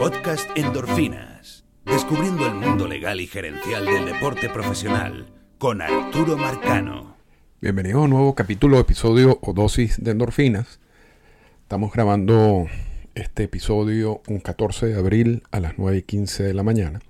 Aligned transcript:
Podcast 0.00 0.48
Endorfinas. 0.56 1.62
Descubriendo 1.84 2.46
el 2.46 2.54
mundo 2.54 2.88
legal 2.88 3.20
y 3.20 3.26
gerencial 3.26 3.84
del 3.84 4.06
deporte 4.06 4.48
profesional 4.48 5.26
con 5.58 5.82
Arturo 5.82 6.38
Marcano. 6.38 7.16
Bienvenido 7.60 7.98
a 7.98 8.04
un 8.04 8.10
nuevo 8.10 8.34
capítulo, 8.34 8.78
episodio 8.78 9.38
o 9.42 9.52
dosis 9.52 10.02
de 10.02 10.12
endorfinas. 10.12 10.80
Estamos 11.64 11.92
grabando 11.92 12.66
este 13.14 13.42
episodio 13.42 14.22
un 14.26 14.40
14 14.40 14.86
de 14.86 14.98
abril 14.98 15.42
a 15.50 15.60
las 15.60 15.74
9 15.76 15.98
y 15.98 16.02
15 16.02 16.44
de 16.44 16.54
la 16.54 16.62
mañana. 16.62 17.00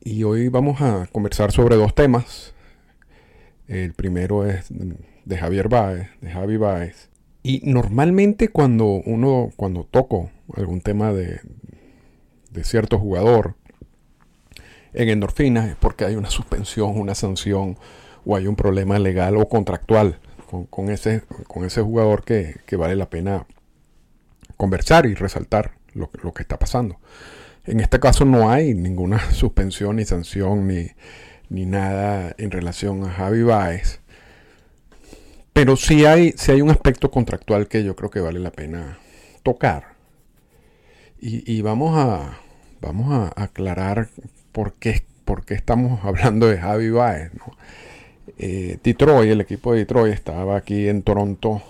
Y 0.00 0.22
hoy 0.22 0.46
vamos 0.46 0.80
a 0.80 1.08
conversar 1.10 1.50
sobre 1.50 1.74
dos 1.74 1.92
temas. 1.92 2.54
El 3.66 3.94
primero 3.94 4.46
es 4.46 4.66
de 5.24 5.36
Javier 5.36 5.68
Baez, 5.68 6.08
de 6.20 6.30
Javi 6.30 6.56
Baez. 6.56 7.08
Y 7.42 7.62
normalmente 7.64 8.48
cuando 8.48 8.86
uno, 8.86 9.50
cuando 9.56 9.84
toco 9.84 10.30
algún 10.56 10.80
tema 10.80 11.12
de, 11.12 11.40
de 12.54 12.64
cierto 12.64 12.98
jugador 12.98 13.56
en 14.94 15.08
endorfinas 15.08 15.68
es 15.68 15.76
porque 15.76 16.04
hay 16.04 16.14
una 16.14 16.30
suspensión, 16.30 16.98
una 16.98 17.14
sanción 17.14 17.76
o 18.24 18.36
hay 18.36 18.46
un 18.46 18.56
problema 18.56 18.98
legal 18.98 19.36
o 19.36 19.48
contractual 19.48 20.18
con, 20.70 20.88
ese, 20.88 21.22
con 21.48 21.64
ese 21.64 21.82
jugador 21.82 22.24
que, 22.24 22.60
vale 22.78 22.94
la 22.94 23.10
pena 23.10 23.46
conversar 24.56 25.04
y 25.06 25.14
resaltar 25.14 25.72
lo, 25.94 26.10
lo, 26.22 26.32
que 26.32 26.42
está 26.42 26.58
pasando. 26.58 27.00
En 27.66 27.80
este 27.80 27.98
caso 27.98 28.24
no 28.24 28.50
hay 28.50 28.72
ninguna 28.72 29.30
suspensión 29.32 29.96
ni 29.96 30.04
sanción 30.04 30.68
ni, 30.68 30.90
ni 31.48 31.66
nada 31.66 32.34
en 32.38 32.52
relación 32.52 33.04
a 33.04 33.10
Javi 33.10 33.42
Baez. 33.42 34.00
Pero 35.52 35.76
sí 35.76 36.04
hay, 36.04 36.34
hay 36.48 36.62
un 36.62 36.70
aspecto 36.70 37.10
contractual 37.10 37.68
que 37.68 37.84
yo 37.84 37.96
creo 37.96 38.10
que 38.10 38.20
vale 38.20 38.40
la 38.40 38.50
pena 38.50 38.98
tocar. 39.42 39.94
Y, 41.26 41.62
vamos, 41.62 41.96
a, 41.96 42.38
vamos 42.80 43.12
a 43.12 43.42
aclarar 43.42 44.08
por 44.52 44.74
qué, 44.74 45.02
por 45.24 45.44
qué 45.44 45.54
estamos 45.54 46.00
hablando 46.04 46.46
de 46.48 46.58
Javi 46.58 46.90
Baez. 46.90 47.32
Eh, 48.38 48.78
Detroit, 48.82 49.30
el 49.30 49.40
equipo 49.40 49.72
de 49.72 49.80
Detroit 49.80 50.14
estaba 50.14 50.56
aquí 50.56 50.88
en 50.88 51.02
Toronto, 51.02 51.62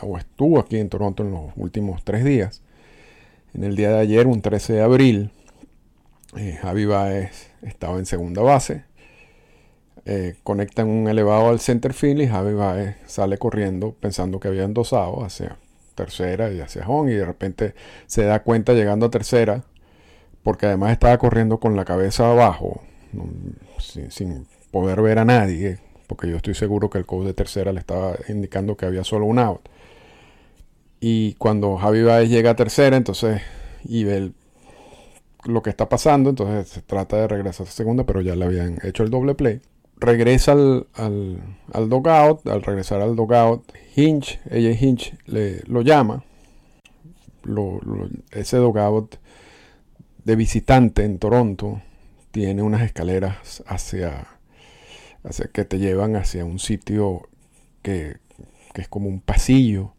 o 0.00 0.18
estuvo 0.18 0.58
aquí 0.58 0.78
en 0.78 0.88
Toronto 0.88 1.22
en 1.22 1.32
los 1.32 1.52
últimos 1.56 2.04
tres 2.04 2.24
días. 2.24 2.62
En 3.54 3.64
el 3.64 3.76
día 3.76 3.90
de 3.90 4.00
ayer, 4.00 4.26
un 4.26 4.42
13 4.42 4.74
de 4.74 4.82
abril, 4.82 5.30
eh, 6.36 6.58
Javi 6.60 6.84
Baez 6.84 7.50
estaba 7.62 7.98
en 7.98 8.06
segunda 8.06 8.42
base 8.42 8.84
eh, 10.08 10.36
conectan 10.44 10.86
un 10.86 11.08
elevado 11.08 11.48
al 11.48 11.58
center 11.58 11.92
field 11.92 12.22
y 12.22 12.28
Javi 12.28 12.54
Baez 12.54 12.94
sale 13.06 13.38
corriendo 13.38 13.92
pensando 13.98 14.38
que 14.38 14.46
había 14.46 14.62
endosado 14.62 15.24
hacia 15.24 15.56
tercera 15.96 16.52
y 16.52 16.60
hacia 16.60 16.86
home 16.86 17.10
y 17.12 17.16
de 17.16 17.26
repente 17.26 17.74
se 18.06 18.22
da 18.22 18.44
cuenta 18.44 18.72
llegando 18.72 19.06
a 19.06 19.10
tercera 19.10 19.64
porque 20.46 20.66
además 20.66 20.92
estaba 20.92 21.18
corriendo 21.18 21.58
con 21.58 21.74
la 21.74 21.84
cabeza 21.84 22.30
abajo 22.30 22.80
sin, 23.80 24.46
poder 24.70 25.02
ver 25.02 25.18
a 25.18 25.24
nadie 25.24 25.80
porque 26.06 26.30
yo 26.30 26.36
estoy 26.36 26.54
seguro 26.54 26.88
que 26.88 26.98
el 26.98 27.04
coach 27.04 27.26
de 27.26 27.34
tercera 27.34 27.72
le 27.72 27.80
estaba 27.80 28.14
indicando 28.28 28.76
que 28.76 28.86
había 28.86 29.02
solo 29.02 29.26
un 29.26 29.40
out 29.40 29.68
y 31.00 31.34
cuando 31.34 31.76
Javi 31.76 32.04
Baez 32.04 32.30
llega 32.30 32.50
a 32.50 32.54
tercera 32.54 32.96
entonces 32.96 33.42
y 33.82 34.04
ve 34.04 34.30
lo 35.46 35.64
que 35.64 35.70
está 35.70 35.88
pasando 35.88 36.30
entonces 36.30 36.68
se 36.68 36.80
trata 36.80 37.16
de 37.16 37.26
regresar 37.26 37.66
a 37.66 37.70
segunda 37.70 38.04
pero 38.04 38.20
ya 38.20 38.36
le 38.36 38.44
habían 38.44 38.78
hecho 38.84 39.02
el 39.02 39.10
doble 39.10 39.34
play 39.34 39.60
regresa 39.96 40.52
al, 40.52 40.86
al, 40.94 41.40
al, 41.72 41.88
dogout. 41.88 42.46
Al 42.46 42.62
regresar 42.62 43.00
al 43.00 43.16
dogout, 43.16 43.64
Hinch, 43.96 44.38
ella 44.50 44.76
Hinch 44.78 45.14
le, 45.24 45.62
lo 45.66 45.80
llama. 45.80 46.22
ese 48.30 48.58
dogout 48.58 49.16
de 50.26 50.34
visitante 50.34 51.04
en 51.04 51.20
Toronto 51.20 51.80
tiene 52.32 52.60
unas 52.60 52.82
escaleras 52.82 53.62
hacia, 53.64 54.26
hacia 55.22 55.46
que 55.46 55.64
te 55.64 55.78
llevan 55.78 56.16
hacia 56.16 56.44
un 56.44 56.58
sitio 56.58 57.28
que, 57.82 58.16
que 58.74 58.82
es 58.82 58.88
como 58.88 59.08
un 59.08 59.20
pasillo 59.20 59.94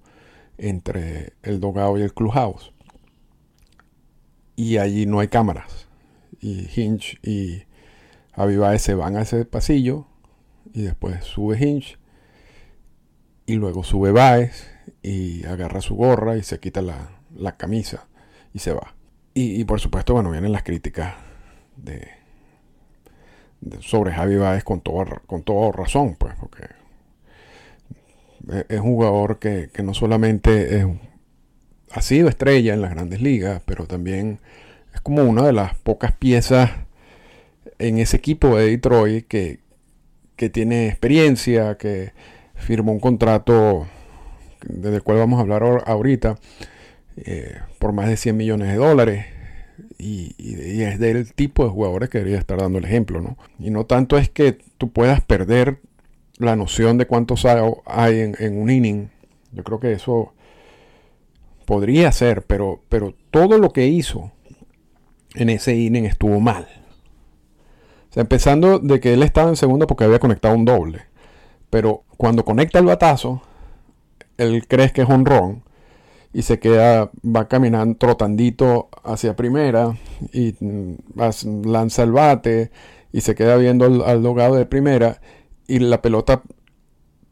entre 0.57 1.31
el 1.43 1.61
dogout 1.61 1.99
y 1.99 2.01
el 2.01 2.13
clubhouse. 2.13 2.73
Y 4.57 4.79
allí 4.79 5.05
no 5.05 5.21
hay 5.21 5.29
cámaras. 5.29 5.87
Y 6.41 6.67
Hinch 6.75 7.17
y 7.23 7.63
Avivae 8.33 8.79
se 8.79 8.95
van 8.95 9.15
a 9.15 9.21
ese 9.21 9.45
pasillo 9.45 10.07
y 10.73 10.81
después 10.81 11.23
sube 11.23 11.57
Hinch 11.57 11.97
y 13.45 13.53
luego 13.53 13.85
sube 13.85 14.11
Baez 14.11 14.67
y 15.01 15.45
agarra 15.45 15.79
su 15.79 15.95
gorra 15.95 16.35
y 16.35 16.43
se 16.43 16.59
quita 16.59 16.81
la, 16.81 17.55
camisa 17.55 18.09
y 18.53 18.59
se 18.59 18.73
va. 18.73 18.96
Y, 19.39 19.63
por 19.65 19.79
supuesto, 19.79 20.13
bueno, 20.13 20.31
vienen 20.31 20.51
las 20.51 20.63
críticas 20.63 21.13
de, 21.75 22.07
sobre 23.81 24.11
Javi 24.11 24.35
Baez 24.35 24.63
con 24.63 24.81
toda, 24.81 25.05
con 25.27 25.43
toda 25.43 25.71
razón, 25.71 26.15
pues, 26.17 26.33
porque 26.39 26.63
es 28.67 28.79
un 28.79 28.95
jugador 28.95 29.37
que, 29.37 29.69
que 29.71 29.83
no 29.83 29.93
solamente 29.93 30.83
ha 31.91 32.01
sido 32.01 32.29
estrella 32.29 32.73
en 32.73 32.81
las 32.81 32.89
grandes 32.89 33.21
ligas, 33.21 33.61
pero 33.63 33.85
también 33.85 34.39
es 34.95 35.01
como 35.01 35.23
una 35.23 35.45
de 35.45 35.53
las 35.53 35.75
pocas 35.75 36.13
piezas 36.13 36.71
en 37.77 37.99
ese 37.99 38.17
equipo 38.17 38.57
de 38.57 38.71
Detroit 38.71 39.27
que, 39.27 39.59
tiene 40.49 40.87
experiencia, 40.87 41.77
que 41.77 42.11
firmó 42.55 42.91
un 42.91 42.99
contrato 42.99 43.87
del 44.63 45.03
cual 45.03 45.19
vamos 45.19 45.37
a 45.37 45.41
hablar 45.41 45.83
ahorita 45.85 46.37
eh, 47.17 47.57
por 47.79 47.93
más 47.93 48.07
de 48.07 48.17
100 48.17 48.37
millones 48.37 48.69
de 48.69 48.75
dólares. 48.75 49.25
Y, 49.99 50.35
es 50.83 50.99
del 50.99 51.33
tipo 51.33 51.63
de 51.63 51.69
jugadores 51.69 52.09
que 52.09 52.19
debería 52.19 52.39
estar 52.39 52.59
dando 52.59 52.77
el 52.77 52.85
ejemplo, 52.85 53.21
¿no? 53.21 53.37
Y 53.59 53.69
no 53.71 53.85
tanto 53.85 54.17
es 54.17 54.29
que 54.29 54.57
tú 54.77 54.91
puedas 54.91 55.21
perder 55.21 55.79
la 56.37 56.55
noción 56.55 56.97
de 56.97 57.07
cuántos 57.07 57.45
hay 57.45 58.19
en, 58.19 58.57
un 58.59 58.69
inning. 58.69 59.09
Yo 59.51 59.63
creo 59.63 59.79
que 59.79 59.91
eso 59.91 60.33
podría 61.65 62.11
ser, 62.11 62.43
pero, 62.43 62.81
pero 62.89 63.13
todo 63.31 63.57
lo 63.57 63.71
que 63.71 63.87
hizo 63.87 64.31
en 65.35 65.49
ese 65.49 65.75
inning 65.75 66.05
estuvo 66.05 66.39
mal 66.39 66.67
empezando 68.21 68.79
de 68.79 68.99
que 68.99 69.13
él 69.13 69.21
estaba 69.23 69.49
en 69.49 69.55
segundo 69.55 69.85
porque 69.85 70.03
había 70.03 70.19
conectado 70.19 70.55
un 70.55 70.65
doble. 70.65 71.03
Pero 71.69 72.03
cuando 72.17 72.43
conecta 72.43 72.79
el 72.79 72.85
batazo, 72.85 73.41
él 74.37 74.67
cree 74.67 74.91
que 74.91 75.03
es 75.03 75.09
un 75.09 75.25
ron 75.25 75.63
y 76.33 76.41
se 76.43 76.59
queda, 76.59 77.11
va 77.23 77.47
caminando 77.47 77.97
trotandito 77.97 78.89
hacia 79.03 79.35
primera 79.35 79.97
y 80.33 80.55
mm, 80.59 81.65
lanza 81.65 82.03
el 82.03 82.11
bate 82.11 82.71
y 83.11 83.21
se 83.21 83.35
queda 83.35 83.55
viendo 83.57 83.85
al, 84.05 84.21
dogado 84.21 84.55
de 84.55 84.65
primera 84.65 85.21
y 85.67 85.79
la 85.79 86.01
pelota 86.01 86.43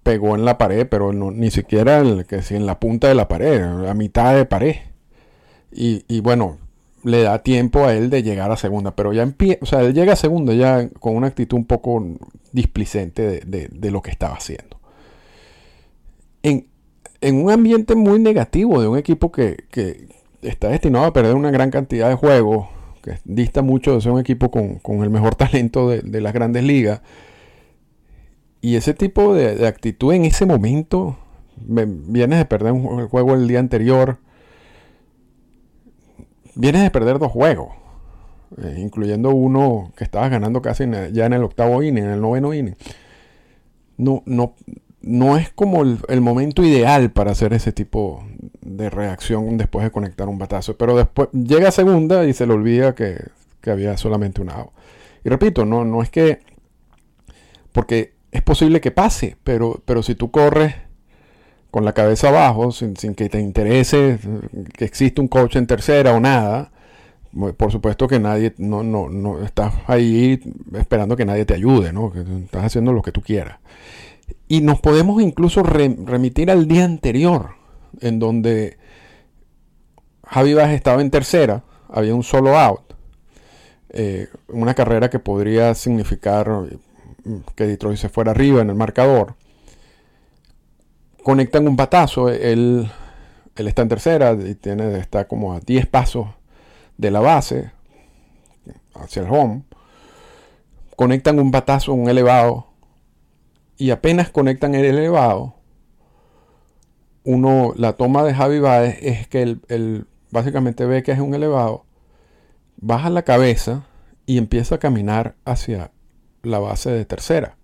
pegó 0.04 0.36
en 0.36 0.46
la 0.46 0.58
pared, 0.58 0.88
pero 0.90 1.14
no, 1.14 1.32
ni 1.32 1.52
siquiera 1.52 2.04
que 2.28 2.42
si 2.42 2.56
en 2.56 2.66
la 2.66 2.80
punta 2.80 3.08
de 3.08 3.16
la 3.16 3.28
pared, 3.28 3.62
a 3.62 3.94
mitad 3.94 4.36
de 4.36 4.46
pared. 4.46 4.76
Y, 5.72 6.06
y 6.08 6.22
bueno, 6.22 6.58
le 7.06 7.22
da 7.22 7.44
tiempo 7.44 7.86
a 7.86 7.94
él 7.94 8.10
de 8.10 8.24
llegar 8.24 8.52
a 8.52 8.58
segunda, 8.58 8.96
pero 8.96 9.14
ya 9.14 9.22
empieza, 9.22 9.60
o 9.62 9.66
sea, 9.68 9.82
él 9.82 9.94
llega 9.94 10.14
a 10.14 10.16
segunda 10.16 10.54
ya 10.54 10.90
con 10.90 11.16
una 11.16 11.28
actitud 11.28 11.58
un 11.58 11.66
poco 11.66 12.04
displicente 12.52 13.42
de, 13.46 13.92
lo 13.92 14.02
que 14.02 14.10
estaba 14.10 14.34
haciendo. 14.34 14.80
En, 16.42 16.68
un 17.34 17.50
ambiente 17.50 17.96
muy 17.96 18.20
negativo 18.20 18.82
de 18.82 18.88
un 18.88 18.98
equipo 18.98 19.32
que, 19.32 19.66
está 20.42 20.70
destinado 20.70 21.06
a 21.06 21.14
perder 21.14 21.36
una 21.36 21.50
gran 21.50 21.72
cantidad 21.72 22.10
de 22.10 22.16
juegos, 22.16 22.68
que 23.02 23.18
dista 23.24 23.62
mucho 23.64 23.96
de 23.96 24.02
ser 24.02 24.12
un 24.12 24.20
equipo 24.20 24.52
con, 24.52 25.04
el 25.04 25.10
mejor 25.10 25.36
talento 25.36 25.90
de, 25.90 26.22
las 26.22 26.34
grandes 26.34 26.64
ligas, 26.64 27.02
y 28.62 28.76
ese 28.76 28.94
tipo 28.94 29.34
de, 29.34 29.68
actitud 29.68 30.14
en 30.14 30.26
ese 30.26 30.46
momento, 30.46 31.18
vienes 31.58 32.40
de 32.40 32.46
perder 32.46 32.74
un 32.74 33.08
juego 33.08 33.34
el 33.34 33.48
día 33.48 33.60
anterior, 33.60 34.18
vienes 36.56 36.84
de 36.84 36.92
perder 36.92 37.18
dos 37.18 37.32
juegos, 37.32 37.70
eh, 38.62 38.76
incluyendo 38.78 39.32
uno 39.32 39.92
que 39.96 40.04
estabas 40.04 40.30
ganando 40.30 40.62
casi 40.62 40.86
ya 41.12 41.26
en 41.26 41.34
el 41.34 41.44
octavo 41.44 41.82
inning, 41.82 42.04
en 42.04 42.12
el 42.12 42.22
noveno 42.22 42.54
inning. 42.54 42.76
No, 43.98 44.24
no, 44.26 44.56
no 45.06 45.38
es 45.38 45.52
como 45.52 45.84
el, 45.84 46.22
momento 46.22 46.64
ideal 46.64 47.12
para 47.12 47.32
hacer 47.32 47.54
ese 47.54 47.72
tipo 47.72 48.24
de 48.62 48.90
reacción 48.90 49.56
después 49.56 49.84
de 49.84 49.92
conectar 49.92 50.28
un 50.28 50.40
batazo. 50.40 50.76
Pero 50.78 50.98
después 50.98 51.30
llega 51.32 51.70
segunda 51.70 52.26
y 52.26 52.34
se 52.34 52.48
le 52.48 52.54
olvida 52.54 52.96
que, 52.96 53.24
había 53.68 53.98
solamente 53.98 54.42
un 54.42 54.50
out. 54.50 54.72
Y 55.24 55.30
repito, 55.30 55.64
no, 55.64 55.86
no 55.86 56.02
es 56.02 56.10
que. 56.10 56.40
Porque 57.72 58.14
es 58.32 58.42
posible 58.42 58.82
que 58.82 58.92
pase, 58.92 59.38
pero, 59.44 59.82
pero 59.86 60.02
si 60.02 60.16
tú 60.16 60.32
corres 60.32 60.76
con 61.70 61.86
la 61.86 61.94
cabeza 61.94 62.30
abajo, 62.30 62.72
sin, 62.72 62.96
que 62.96 63.30
te 63.30 63.40
interese 63.40 64.18
que 64.76 64.86
existe 64.86 65.22
un 65.22 65.28
coach 65.28 65.56
en 65.56 65.68
tercera 65.68 66.14
o 66.14 66.20
nada, 66.20 66.72
por 67.58 67.72
supuesto 67.72 68.08
que 68.08 68.20
nadie, 68.20 68.54
no, 68.58 68.82
no, 68.82 69.10
no 69.10 69.44
estás 69.44 69.74
ahí 69.88 70.40
esperando 70.74 71.16
que 71.16 71.26
nadie 71.26 71.46
te 71.46 71.54
ayude, 71.54 71.92
¿no? 71.92 72.12
Que 72.12 72.22
estás 72.22 72.66
haciendo 72.66 72.94
lo 72.94 73.02
que 73.02 73.12
tú 73.12 73.22
quieras. 73.22 73.60
Y 74.48 74.62
nos 74.62 74.80
podemos 74.80 75.22
incluso 75.22 75.64
remitir 75.64 76.52
al 76.52 76.68
día 76.68 76.86
anterior, 76.86 77.56
en 78.00 78.20
donde 78.20 78.78
Javi 80.28 80.54
Baez 80.54 80.76
estaba 80.76 81.02
en 81.02 81.10
tercera, 81.10 81.64
había 81.90 82.14
un 82.14 82.24
solo 82.24 82.58
out. 82.58 82.94
Eh, 83.90 84.28
una 84.50 84.74
carrera 84.74 85.10
que 85.10 85.20
podría 85.20 85.74
significar 85.74 86.50
mm, 86.50 87.38
que 87.56 87.66
Detroit 87.66 87.98
se 87.98 88.10
fuera 88.10 88.32
arriba 88.32 88.62
en 88.62 88.70
el 88.70 88.76
marcador. 88.76 89.36
Conectan 91.24 91.68
un 91.68 91.76
batazo, 91.76 92.30
él, 92.30 92.92
él 93.56 93.68
está 93.68 93.82
en 93.82 93.90
tercera 93.90 94.34
y 94.34 94.56
tiene, 94.56 94.98
está 95.00 95.28
como 95.28 95.54
a 95.54 95.60
10 95.60 95.88
pasos 95.88 96.28
de 96.98 97.10
la 97.10 97.20
base 97.20 97.72
hacia 98.96 99.22
el 99.22 99.32
home. 99.32 99.64
Conectan 100.96 101.40
un 101.40 101.52
batazo, 101.52 101.94
un 101.94 102.10
elevado, 102.10 102.68
y 103.78 103.92
apenas 103.92 104.30
conectan 104.30 104.76
el 104.76 104.86
elevado, 104.86 105.56
uno, 107.24 107.74
la 107.76 107.94
toma 107.94 108.24
de 108.24 108.34
Javi 108.34 108.60
Baez 108.60 108.98
es 109.02 109.28
que 109.28 109.42
él, 109.42 110.06
básicamente 110.32 110.86
ve 110.86 111.04
que 111.04 111.12
es 111.12 111.20
un 111.20 111.34
elevado, 111.34 111.86
baja 112.78 113.10
la 113.10 113.24
cabeza 113.24 113.86
y 114.26 114.38
empieza 114.38 114.76
a 114.76 114.80
caminar 114.80 115.36
hacia 115.44 115.92
la 116.44 116.60
base 116.60 116.92
de 116.92 117.06
tercera. 117.06 117.58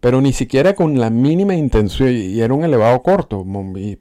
Pero 0.00 0.20
ni 0.20 0.32
siquiera 0.32 0.74
con 0.74 0.98
la 0.98 1.10
mínima 1.10 1.54
intención, 1.54 2.10
y 2.10 2.40
era 2.40 2.52
un 2.52 2.64
elevado 2.64 3.00
corto, 3.04 3.46
y 3.76 4.00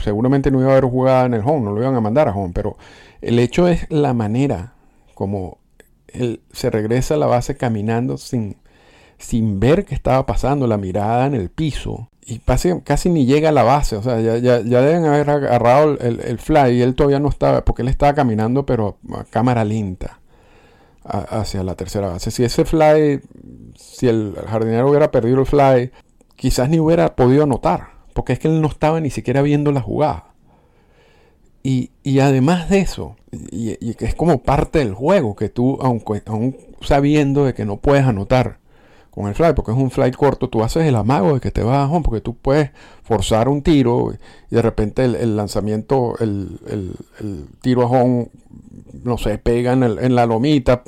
seguramente 0.00 0.52
no 0.52 0.60
iba 0.60 0.68
a 0.68 0.72
haber 0.72 0.84
jugada 0.84 1.26
en 1.26 1.34
el 1.34 1.42
home, 1.44 1.64
no 1.64 1.72
lo 1.72 1.80
iban 1.80 1.96
a 1.96 2.00
mandar 2.00 2.28
a 2.28 2.32
home, 2.32 2.52
pero 2.54 2.76
el 3.20 3.38
hecho 3.40 3.66
es 3.66 3.86
la 3.90 4.14
manera 4.14 4.74
como 5.14 5.58
él 6.06 6.40
se 6.52 6.70
regresa 6.70 7.14
a 7.14 7.18
la 7.18 7.26
base 7.26 7.56
caminando 7.56 8.16
sin, 8.16 8.56
sin 9.20 9.60
ver 9.60 9.84
qué 9.84 9.94
estaba 9.94 10.26
pasando, 10.26 10.66
la 10.66 10.76
mirada 10.76 11.26
en 11.26 11.34
el 11.34 11.50
piso, 11.50 12.10
y 12.30 12.38
casi, 12.38 13.08
ni 13.08 13.26
llega 13.26 13.48
a 13.48 13.52
la 13.52 13.64
base. 13.64 13.96
O 13.96 14.02
sea, 14.02 14.20
ya, 14.20 14.36
ya, 14.36 14.60
deben 14.60 15.04
haber 15.04 15.28
agarrado 15.28 15.98
el, 15.98 16.38
fly 16.38 16.76
y 16.76 16.82
él 16.82 16.94
todavía 16.94 17.18
no 17.18 17.28
estaba, 17.28 17.64
porque 17.64 17.82
él 17.82 17.88
estaba 17.88 18.14
caminando, 18.14 18.64
pero 18.64 18.98
a 19.12 19.24
cámara 19.24 19.64
lenta 19.64 20.20
hacia 21.02 21.64
la 21.64 21.74
tercera 21.74 22.08
base. 22.08 22.30
Si 22.30 22.44
ese 22.44 22.64
fly, 22.64 23.20
si 23.74 24.06
el 24.06 24.36
jardinero 24.46 24.88
hubiera 24.88 25.10
perdido 25.10 25.40
el 25.40 25.46
fly, 25.46 25.90
quizás 26.36 26.68
ni 26.68 26.78
hubiera 26.78 27.16
podido 27.16 27.42
anotar, 27.42 27.88
porque 28.14 28.34
es 28.34 28.38
que 28.38 28.46
él 28.46 28.60
no 28.60 28.68
estaba 28.68 29.00
ni 29.00 29.10
siquiera 29.10 29.42
viendo 29.42 29.72
la 29.72 29.80
jugada. 29.80 30.26
Y, 31.62 31.90
además 32.20 32.70
de 32.70 32.80
eso, 32.80 33.16
y, 33.32 33.94
que 33.94 34.06
es 34.06 34.14
como 34.14 34.42
parte 34.42 34.78
del 34.78 34.94
juego, 34.94 35.34
que 35.34 35.48
tú, 35.48 35.78
aunque, 35.82 36.22
aún 36.26 36.56
sabiendo 36.80 37.44
de 37.44 37.54
que 37.54 37.64
no 37.64 37.78
puedes 37.78 38.04
anotar, 38.04 38.59
con 39.10 39.26
el 39.26 39.34
fly, 39.34 39.52
porque 39.54 39.72
es 39.72 39.76
un 39.76 39.90
fly 39.90 40.10
corto, 40.12 40.48
tú 40.48 40.62
haces 40.62 40.86
el 40.86 40.96
amago 40.96 41.34
de 41.34 41.40
que 41.40 41.50
te 41.50 41.62
vas 41.62 41.78
a 41.78 41.90
home, 41.90 42.04
porque 42.04 42.20
tú 42.20 42.36
puedes 42.36 42.70
forzar 43.02 43.48
un 43.48 43.62
tiro 43.62 44.12
y 44.50 44.54
de 44.54 44.62
repente 44.62 45.04
el, 45.04 45.36
lanzamiento, 45.36 46.16
el, 46.20 46.94
tiro 47.60 47.82
a 47.82 47.86
home, 47.86 48.30
no 49.02 49.18
sé, 49.18 49.38
pega 49.38 49.72
en, 49.72 50.14
la 50.14 50.26
lomita, 50.26 50.82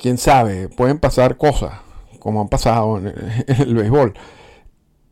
quién 0.00 0.18
sabe, 0.18 0.68
pueden 0.68 0.98
pasar 0.98 1.36
cosas, 1.36 1.80
como 2.18 2.40
han 2.40 2.48
pasado 2.48 2.98
en, 2.98 3.06
el 3.46 3.74
béisbol. 3.74 4.14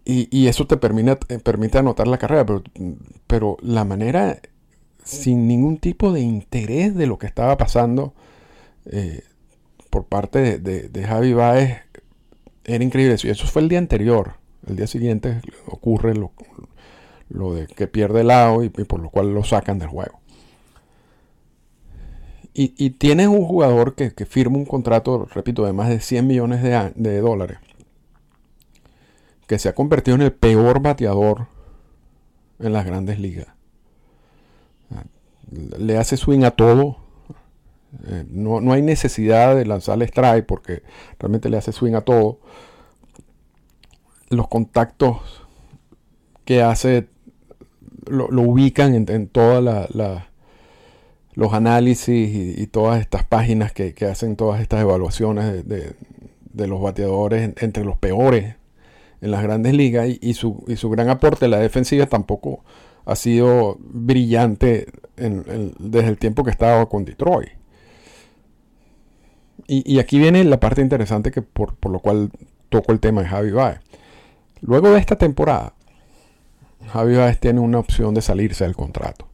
Y, 0.09 0.47
eso 0.47 0.69
te 0.69 0.77
permite, 0.77 1.17
permite 1.41 1.79
anotar 1.79 2.07
la 2.07 2.19
carrera, 2.19 2.47
pero, 2.47 2.63
pero 3.27 3.57
la 3.61 3.85
manera 3.85 4.39
sin 5.07 5.47
ningún 5.49 5.79
tipo 5.79 6.13
de 6.13 6.21
interés 6.21 6.95
de 6.95 7.07
lo 7.07 7.19
que 7.19 7.27
estaba 7.27 7.57
pasando, 7.57 8.13
eh, 8.87 9.23
por 9.97 10.05
parte 10.05 10.59
de, 10.59 11.05
Javi 11.05 11.33
Baez 11.33 11.79
era 12.65 12.85
increíble. 12.85 13.17
Y 13.23 13.31
eso 13.31 13.47
fue 13.47 13.63
el 13.63 13.71
día 13.71 13.79
anterior. 13.79 14.35
El 14.67 14.77
día 14.77 14.87
siguiente 14.87 15.41
ocurre 15.65 16.13
lo, 16.15 17.55
de 17.55 17.67
que 17.67 17.87
pierde 17.87 18.21
el 18.21 18.27
lado 18.27 18.63
y, 18.63 18.69
por 18.69 19.01
lo 19.01 19.09
cual 19.09 19.33
lo 19.33 19.43
sacan 19.43 19.79
del 19.79 19.89
juego. 19.89 20.21
Y, 22.53 22.75
y 22.77 22.91
tienes 22.91 23.29
un 23.29 23.47
jugador 23.47 23.95
que, 23.95 24.11
firma 24.27 24.59
un 24.59 24.67
contrato, 24.67 25.25
repito, 25.33 25.65
de 25.65 25.73
más 25.73 25.89
de 25.89 26.01
100 26.01 26.27
millones 26.27 26.63
de, 26.63 26.93
de 26.95 27.21
dólares, 27.21 27.57
que 29.47 29.59
se 29.59 29.71
ha 29.71 29.75
convertido 29.75 30.17
en 30.17 30.23
el 30.23 30.33
peor 30.35 30.83
bateador 30.83 31.47
en 32.59 32.75
las 32.75 32.85
grandes 32.85 33.19
ligas. 33.19 33.49
Le 35.79 35.97
hace 35.97 36.19
swing 36.19 36.43
a 36.43 36.51
todo, 36.51 37.06
eh, 38.09 38.25
no, 38.31 38.73
hay 38.73 38.83
necesidad 38.83 39.57
de 39.57 39.67
lanzarle 39.67 40.05
strike 40.05 40.47
porque 40.47 40.83
realmente 41.19 41.49
le 41.49 41.57
hace 41.57 41.73
swing 41.73 41.95
a 41.95 42.03
todo. 42.03 42.39
Los 44.29 44.49
contactos 44.49 45.45
que 46.45 46.63
hace 46.63 47.09
lo, 48.07 48.29
ubican 48.43 48.95
en, 48.95 49.29
todos 49.29 49.89
los 51.35 51.53
análisis 51.53 52.59
y, 52.59 52.67
todas 52.69 53.01
estas 53.01 53.25
páginas 53.25 53.73
que, 53.73 53.95
hacen 54.07 54.37
todas 54.37 54.61
estas 54.61 54.81
evaluaciones 54.81 55.67
de, 55.67 55.95
los 56.67 56.81
bateadores 56.81 57.53
entre 57.61 57.85
los 57.85 57.99
peores 57.99 58.57
en 59.21 59.31
las 59.31 59.43
grandes 59.43 59.75
ligas 59.75 60.09
y, 60.09 60.35
su, 60.35 60.65
gran 60.91 61.09
aporte 61.09 61.47
en 61.47 61.51
la 61.51 61.59
defensiva 61.59 62.07
tampoco 62.07 62.65
ha 63.05 63.17
sido 63.17 63.77
brillante 63.81 64.87
desde 65.17 66.09
el 66.09 66.19
tiempo 66.19 66.45
que 66.45 66.51
estaba 66.51 66.89
con 66.89 67.05
Detroit. 67.05 67.66
Y, 69.69 69.99
aquí 69.99 70.19
viene 70.19 70.45
la 70.45 70.61
parte 70.61 70.81
interesante 70.81 71.33
que 71.33 71.43
por, 71.43 71.75
lo 71.91 71.99
cual 71.99 72.31
toco 72.69 72.93
el 72.93 73.01
tema 73.01 73.23
de 73.23 73.29
Javi 73.29 73.51
Baez. 73.51 73.81
Luego 74.61 74.91
de 74.91 75.01
esta 75.01 75.17
temporada, 75.17 75.75
Javi 76.93 77.17
Baez 77.17 77.41
tiene 77.41 77.61
una 77.61 77.81
opción 77.81 78.15
de 78.15 78.23
salirse 78.23 78.65
del 78.65 78.77
contrato. 78.77 79.29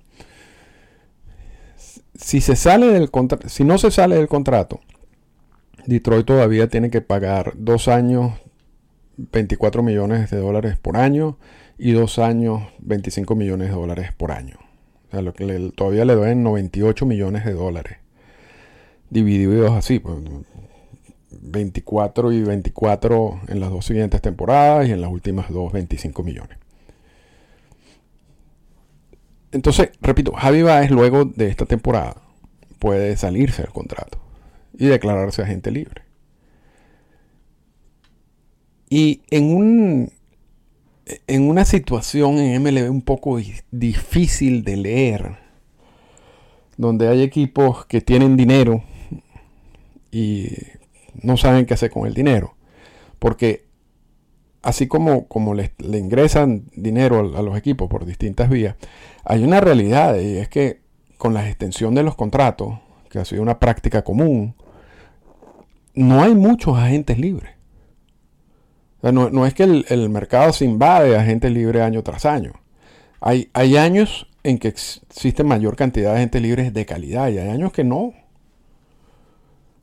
Si 2.14 2.40
se 2.40 2.56
sale 2.56 2.86
del 2.86 3.10
si 3.46 3.64
no 3.64 3.76
se 3.76 3.90
sale 3.90 4.16
del 4.16 4.28
contrato, 4.28 4.80
Detroit 5.86 6.26
todavía 6.26 6.68
tiene 6.68 6.90
que 6.90 7.00
pagar 7.00 7.52
dos 7.56 7.88
años 7.88 8.32
24 9.16 9.82
millones 9.82 10.30
de 10.30 10.38
dólares 10.38 10.78
por 10.78 10.96
año 10.96 11.36
y 11.76 11.92
dos 11.92 12.18
años 12.18 12.62
25 12.78 13.34
millones 13.34 13.68
de 13.68 13.74
dólares 13.74 14.12
por 14.16 14.32
año. 14.32 14.56
O 15.08 15.10
sea, 15.10 15.22
lo 15.22 15.34
que 15.34 15.72
todavía 15.74 16.04
le 16.06 16.14
deben 16.14 16.42
98 16.42 17.04
millones 17.04 17.44
de 17.44 17.52
dólares 17.52 18.01
divididos 19.12 19.72
así, 19.72 20.00
24 21.30 22.22
pues, 22.24 22.36
y 22.36 22.42
24 22.42 23.40
en 23.48 23.60
las 23.60 23.70
dos 23.70 23.84
siguientes 23.84 24.22
temporadas 24.22 24.88
y 24.88 24.92
en 24.92 25.00
las 25.00 25.10
últimas 25.10 25.50
dos 25.50 25.72
25 25.72 26.22
millones. 26.22 26.58
Entonces, 29.52 29.90
repito, 30.00 30.32
Javi 30.32 30.62
Baez 30.62 30.90
luego 30.90 31.26
de 31.26 31.48
esta 31.48 31.66
temporada 31.66 32.16
puede 32.78 33.16
salirse 33.18 33.62
del 33.62 33.70
contrato 33.70 34.18
y 34.78 34.86
declararse 34.86 35.42
agente 35.42 35.70
libre. 35.70 36.02
Y 38.88 39.22
en 39.30 39.54
un 39.54 40.12
en 41.26 41.48
una 41.48 41.64
situación 41.66 42.38
en 42.38 42.62
MLB 42.62 42.90
un 42.90 43.02
poco 43.02 43.38
difícil 43.70 44.64
de 44.64 44.76
leer, 44.76 45.36
donde 46.78 47.08
hay 47.08 47.22
equipos 47.22 47.84
que 47.84 48.00
tienen 48.00 48.36
dinero 48.36 48.82
y 50.12 50.50
no 51.20 51.36
saben 51.36 51.66
qué 51.66 51.74
hacer 51.74 51.90
con 51.90 52.06
el 52.06 52.14
dinero. 52.14 52.54
Porque 53.18 53.64
así 54.62 54.86
como, 54.86 55.26
como 55.26 55.54
le, 55.54 55.72
ingresan 55.80 56.64
dinero 56.76 57.18
a, 57.36 57.42
los 57.42 57.56
equipos 57.56 57.88
por 57.88 58.04
distintas 58.04 58.48
vías, 58.48 58.76
hay 59.24 59.42
una 59.42 59.60
realidad 59.60 60.18
y 60.20 60.36
es 60.36 60.48
que 60.48 60.80
con 61.18 61.34
la 61.34 61.48
extensión 61.48 61.94
de 61.94 62.02
los 62.02 62.14
contratos, 62.14 62.78
que 63.08 63.18
ha 63.18 63.24
sido 63.24 63.42
una 63.42 63.58
práctica 63.58 64.02
común, 64.02 64.54
no 65.94 66.22
hay 66.22 66.34
muchos 66.34 66.78
agentes 66.78 67.18
libres. 67.18 67.52
no, 69.02 69.46
es 69.46 69.54
que 69.54 69.64
el, 69.64 70.08
mercado 70.08 70.52
se 70.52 70.64
invade 70.64 71.10
de 71.10 71.16
agentes 71.16 71.50
libres 71.52 71.82
año 71.82 72.02
tras 72.02 72.24
año. 72.24 72.52
Hay, 73.20 73.50
hay 73.52 73.76
años 73.76 74.26
en 74.42 74.58
que 74.58 74.68
existe 74.68 75.44
mayor 75.44 75.76
cantidad 75.76 76.10
de 76.10 76.16
agentes 76.16 76.42
libres 76.42 76.72
de 76.72 76.86
calidad 76.86 77.28
y 77.28 77.38
hay 77.38 77.48
años 77.48 77.72
que 77.72 77.84
no. 77.84 78.14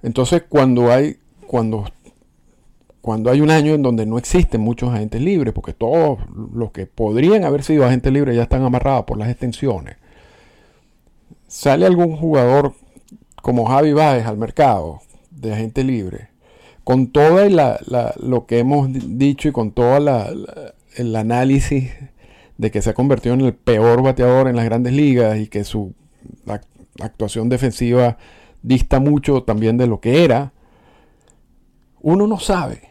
Entonces, 0.02 0.44
cuando 0.48 0.92
hay, 0.92 1.18
cuando, 1.48 1.86
cuando 3.02 3.30
hay 3.32 3.42
un 3.42 3.52
año 3.52 3.74
en 3.74 3.82
donde 3.82 4.06
no 4.06 4.18
existen 4.18 4.62
muchos 4.62 4.94
agentes 4.94 5.22
libres, 5.22 5.54
porque 5.54 5.74
todos 5.74 6.20
los 6.54 6.72
que 6.72 6.86
podrían 6.86 7.44
haber 7.44 7.64
sido 7.64 7.86
agentes 7.86 8.12
libres 8.12 8.36
ya 8.36 8.44
están 8.44 8.64
amarrados 8.64 9.06
por 9.06 9.18
las 9.18 9.30
extensiones, 9.30 9.98
sale 11.48 11.86
algún 11.86 12.16
jugador 12.16 12.74
como 13.42 13.66
Javi 13.66 13.94
Báez 13.94 14.26
al 14.26 14.38
mercado 14.38 15.02
de 15.32 15.54
agente 15.54 15.84
libre, 15.84 16.30
con 16.84 17.08
todo 17.08 17.40
lo 18.18 18.46
que 18.46 18.60
hemos 18.60 18.90
dicho 18.92 19.50
y 19.50 19.52
con 19.52 19.72
todo 19.72 19.98
el 20.96 21.16
análisis 21.16 21.92
de 22.58 22.72
que 22.72 22.82
se 22.82 22.90
ha 22.90 22.94
convertido 22.94 23.36
en 23.36 23.42
el 23.42 23.54
peor 23.54 24.04
bateador 24.04 24.48
en 24.48 24.56
las 24.56 24.66
grandes 24.66 24.94
ligas 24.94 25.38
y 25.38 25.48
que 25.48 25.64
su 25.64 25.94
actuación 27.00 27.48
defensiva 27.48 28.18
dista 28.62 29.00
mucho 29.00 29.44
también 29.44 29.78
de 29.78 29.88
lo 29.88 30.00
que 30.00 30.24
era, 30.24 30.54
uno 32.02 32.28
no 32.28 32.40
sabe 32.40 32.90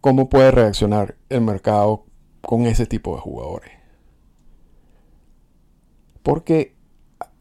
cómo 0.00 0.28
puede 0.28 0.50
reaccionar 0.50 1.16
el 1.28 1.42
mercado 1.42 2.04
con 2.40 2.66
ese 2.66 2.86
tipo 2.86 3.14
de 3.14 3.20
jugadores. 3.20 3.70
Porque 6.22 6.74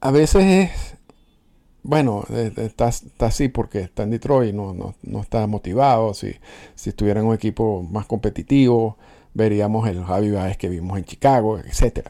a 0.02 0.12
veces 0.12 0.44
es, 0.46 0.98
bueno, 1.84 2.24
está, 2.58 2.92
así 3.20 3.50
porque 3.50 3.82
está 3.82 4.04
en 4.04 4.12
Detroit, 4.12 4.54
no, 4.54 4.74
no, 4.74 5.22
está 5.22 5.46
motivado. 5.48 6.14
Si, 6.14 6.36
si 6.76 6.90
estuviera 6.90 7.20
en 7.20 7.28
un 7.28 7.36
equipo 7.36 7.84
más 7.84 8.06
competitivo, 8.06 8.98
veríamos 9.34 9.88
el 9.88 10.04
Javi 10.04 10.32
Baez 10.32 10.58
que 10.58 10.70
vimos 10.70 10.98
en 10.98 11.06
Chicago, 11.06 11.60
etc. 11.60 12.10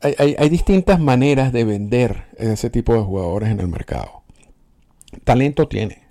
Hay, 0.00 0.48
distintas 0.48 1.00
maneras 1.00 1.52
de 1.52 1.64
vender 1.64 2.24
ese 2.36 2.70
tipo 2.70 2.94
de 2.94 3.00
jugadores 3.00 3.50
en 3.50 3.60
el 3.60 3.68
mercado. 3.68 4.22
Talento 5.24 5.68
tiene. 5.68 6.02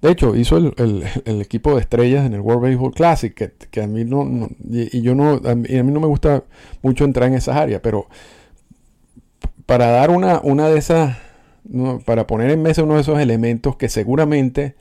De 0.00 0.10
hecho, 0.10 0.34
hizo 0.34 0.56
el, 0.56 1.04
equipo 1.40 1.74
de 1.74 1.82
estrellas 1.82 2.24
en 2.24 2.32
el 2.32 2.40
World 2.40 2.62
Baseball 2.62 2.94
Classic, 2.94 3.34
que, 3.70 3.82
a 3.82 3.86
mí 3.86 4.04
no, 4.04 4.48
y, 4.70 5.02
yo 5.02 5.14
no, 5.14 5.40
a 5.44 5.54
mí, 5.54 5.68
no 5.68 6.00
me 6.00 6.06
gusta 6.06 6.44
mucho 6.82 7.04
entrar 7.04 7.28
en 7.28 7.34
esas 7.34 7.56
áreas, 7.56 7.80
pero 7.82 8.06
para 9.66 9.88
dar 9.90 10.10
una, 10.10 10.40
una 10.42 10.68
de 10.68 10.78
esas, 10.78 11.18
para 12.06 12.26
poner 12.26 12.50
en 12.50 12.62
mesa 12.62 12.82
uno 12.82 12.94
de 12.94 13.02
esos 13.02 13.20
elementos 13.20 13.76
que 13.76 13.88
seguramente 13.88 14.74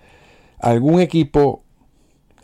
algún 0.57 1.01
equipo 1.01 1.63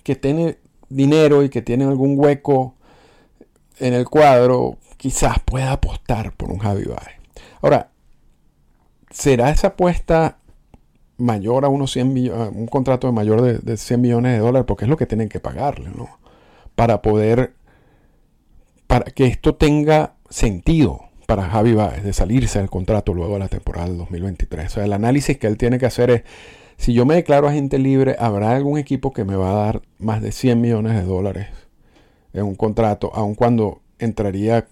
que 0.03 0.15
tiene 0.15 0.57
dinero 0.89 1.43
y 1.43 1.49
que 1.49 1.61
tiene 1.61 1.85
algún 1.85 2.19
hueco 2.19 2.75
en 3.79 3.93
el 3.93 4.05
cuadro, 4.05 4.77
quizás 4.97 5.39
pueda 5.43 5.71
apostar 5.71 6.33
por 6.35 6.51
un 6.51 6.59
Javi 6.59 6.85
Baez. 6.85 7.19
Ahora, 7.61 7.89
¿será 9.09 9.49
esa 9.49 9.67
apuesta 9.67 10.37
mayor 11.17 11.65
a 11.65 11.69
unos 11.69 11.91
100 11.91 12.13
millones, 12.13 12.49
un 12.53 12.67
contrato 12.67 13.07
de 13.07 13.13
mayor 13.13 13.41
de, 13.41 13.77
100 13.77 14.01
millones 14.01 14.33
de 14.33 14.39
dólares? 14.39 14.65
Porque 14.67 14.85
es 14.85 14.89
lo 14.89 14.97
que 14.97 15.05
tienen 15.05 15.29
que 15.29 15.39
pagarle, 15.39 15.89
¿no? 15.95 16.09
Para 16.75 17.01
poder, 17.01 17.53
para 18.87 19.05
que 19.05 19.25
esto 19.25 19.55
tenga 19.55 20.15
sentido 20.29 21.01
para 21.27 21.49
Javi 21.49 21.73
Baez 21.73 22.03
de 22.03 22.13
salirse 22.13 22.59
del 22.59 22.69
contrato 22.69 23.13
luego 23.13 23.33
de 23.33 23.39
la 23.39 23.47
temporada 23.47 23.87
del 23.87 23.97
2023. 23.97 24.67
O 24.67 24.69
sea, 24.69 24.85
el 24.85 24.93
análisis 24.93 25.37
que 25.37 25.47
él 25.47 25.57
tiene 25.57 25.79
que 25.79 25.85
hacer 25.85 26.09
es, 26.11 26.23
si 26.77 26.93
yo 26.93 27.05
me 27.05 27.15
declaro 27.15 27.47
agente 27.47 27.79
libre, 27.79 28.15
¿habrá 28.19 28.55
algún 28.55 28.77
equipo 28.77 29.13
que 29.13 29.23
me 29.23 29.35
va 29.35 29.51
a 29.51 29.65
dar 29.65 29.81
más 29.97 30.21
de 30.21 30.31
100 30.31 30.59
millones 30.59 30.93
de 30.93 31.03
dólares 31.03 31.64
en 32.35 32.43
un 32.43 32.55
contrato, 32.55 33.11
aun 33.13 33.35
cuando 33.35 33.81
entraría 33.97 34.67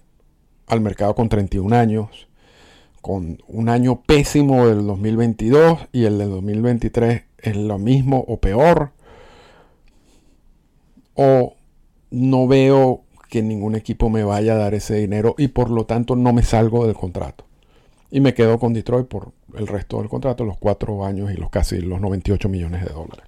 al 0.66 0.80
mercado 0.80 1.14
con 1.14 1.28
31 1.28 1.74
años, 1.74 2.28
con 3.00 3.42
un 3.48 3.68
año 3.68 4.02
pésimo 4.02 4.66
del 4.66 4.86
2022 4.86 5.88
y 5.92 6.04
el 6.04 6.18
del 6.18 6.30
2023 6.30 7.22
es 7.38 7.56
lo 7.56 7.78
mismo 7.78 8.24
o 8.26 8.38
peor? 8.38 8.92
¿O 11.14 11.54
no 12.10 12.46
veo 12.46 13.04
que 13.28 13.42
ningún 13.42 13.74
equipo 13.74 14.10
me 14.10 14.22
vaya 14.22 14.52
a 14.52 14.58
dar 14.58 14.74
ese 14.74 14.94
dinero 14.94 15.34
y 15.36 15.48
por 15.48 15.68
lo 15.68 15.86
tanto 15.86 16.14
no 16.14 16.32
me 16.32 16.44
salgo 16.44 16.86
del 16.86 16.94
contrato. 16.94 17.44
Y 18.10 18.20
me 18.20 18.32
quedo 18.32 18.60
con 18.60 18.72
Detroit 18.72 19.08
por 19.08 19.32
el 19.56 19.66
resto 19.66 19.98
del 19.98 20.08
contrato, 20.08 20.44
los 20.44 20.56
cuatro 20.56 21.04
años 21.04 21.32
y 21.32 21.36
los 21.36 21.50
casi 21.50 21.80
los 21.80 22.00
98 22.00 22.48
millones 22.48 22.84
de 22.84 22.92
dólares. 22.92 23.24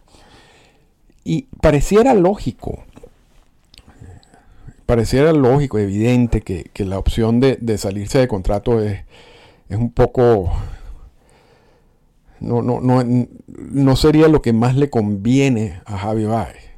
Y 1.24 1.48
pareciera 1.60 2.14
lógico, 2.14 2.84
pareciera 4.86 5.32
lógico, 5.32 5.78
evidente 5.78 6.40
que, 6.40 6.70
la 6.84 6.98
opción 6.98 7.40
de, 7.40 7.78
salirse 7.78 8.18
de 8.18 8.28
contrato 8.28 8.80
es, 8.80 9.04
es 9.68 9.76
un 9.76 9.92
poco 9.92 10.50
no, 12.40 12.62
no, 12.62 12.80
no, 12.80 13.02
no, 13.46 13.96
sería 13.96 14.28
lo 14.28 14.42
que 14.42 14.52
más 14.52 14.76
le 14.76 14.90
conviene 14.90 15.80
a 15.86 15.98
Javi 15.98 16.24
Baez. 16.24 16.70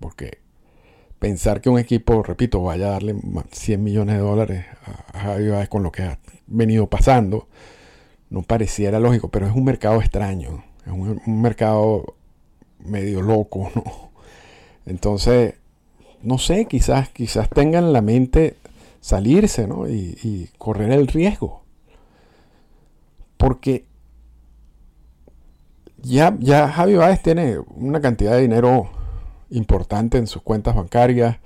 Porque 0.00 0.38
pensar 1.18 1.60
que 1.60 1.70
un 1.70 1.78
equipo, 1.78 2.22
repito, 2.22 2.62
vaya 2.62 2.88
a 2.88 2.90
darle 2.92 3.14
100 3.50 3.82
millones 3.82 4.16
de 4.16 4.22
dólares 4.22 4.66
a 5.12 5.18
Javi 5.20 5.66
con 5.68 5.82
lo 5.82 5.92
que 5.92 6.02
ha 6.02 6.18
venido 6.46 6.88
pasando, 6.88 7.48
no 8.28 8.42
pareciera 8.42 8.98
lógico, 8.98 9.28
pero 9.28 9.46
es 9.46 9.54
un 9.54 9.64
mercado 9.64 10.00
extraño, 10.00 10.64
es 10.84 10.92
un, 10.92 11.40
mercado 11.40 12.16
medio 12.80 13.22
loco, 13.22 13.70
¿no? 13.74 14.10
Entonces, 14.84 15.54
no 16.22 16.38
sé, 16.38 16.66
quizás, 16.66 17.08
quizás 17.10 17.48
tengan 17.50 17.84
en 17.84 17.92
la 17.92 18.02
mente 18.02 18.56
salirse, 19.00 19.66
¿no? 19.66 19.88
Y, 19.88 20.18
y 20.22 20.48
correr 20.58 20.92
el 20.92 21.06
riesgo. 21.08 21.62
Porque 23.36 23.86
ya, 26.02 26.36
ya 26.38 26.68
Javi 26.68 26.94
Baez 26.94 27.22
tiene 27.22 27.58
una 27.58 28.00
cantidad 28.00 28.32
de 28.32 28.42
dinero 28.42 28.90
importante 29.50 30.18
en 30.18 30.26
sus 30.26 30.42
cuentas 30.42 30.74
bancarias. 30.74 31.38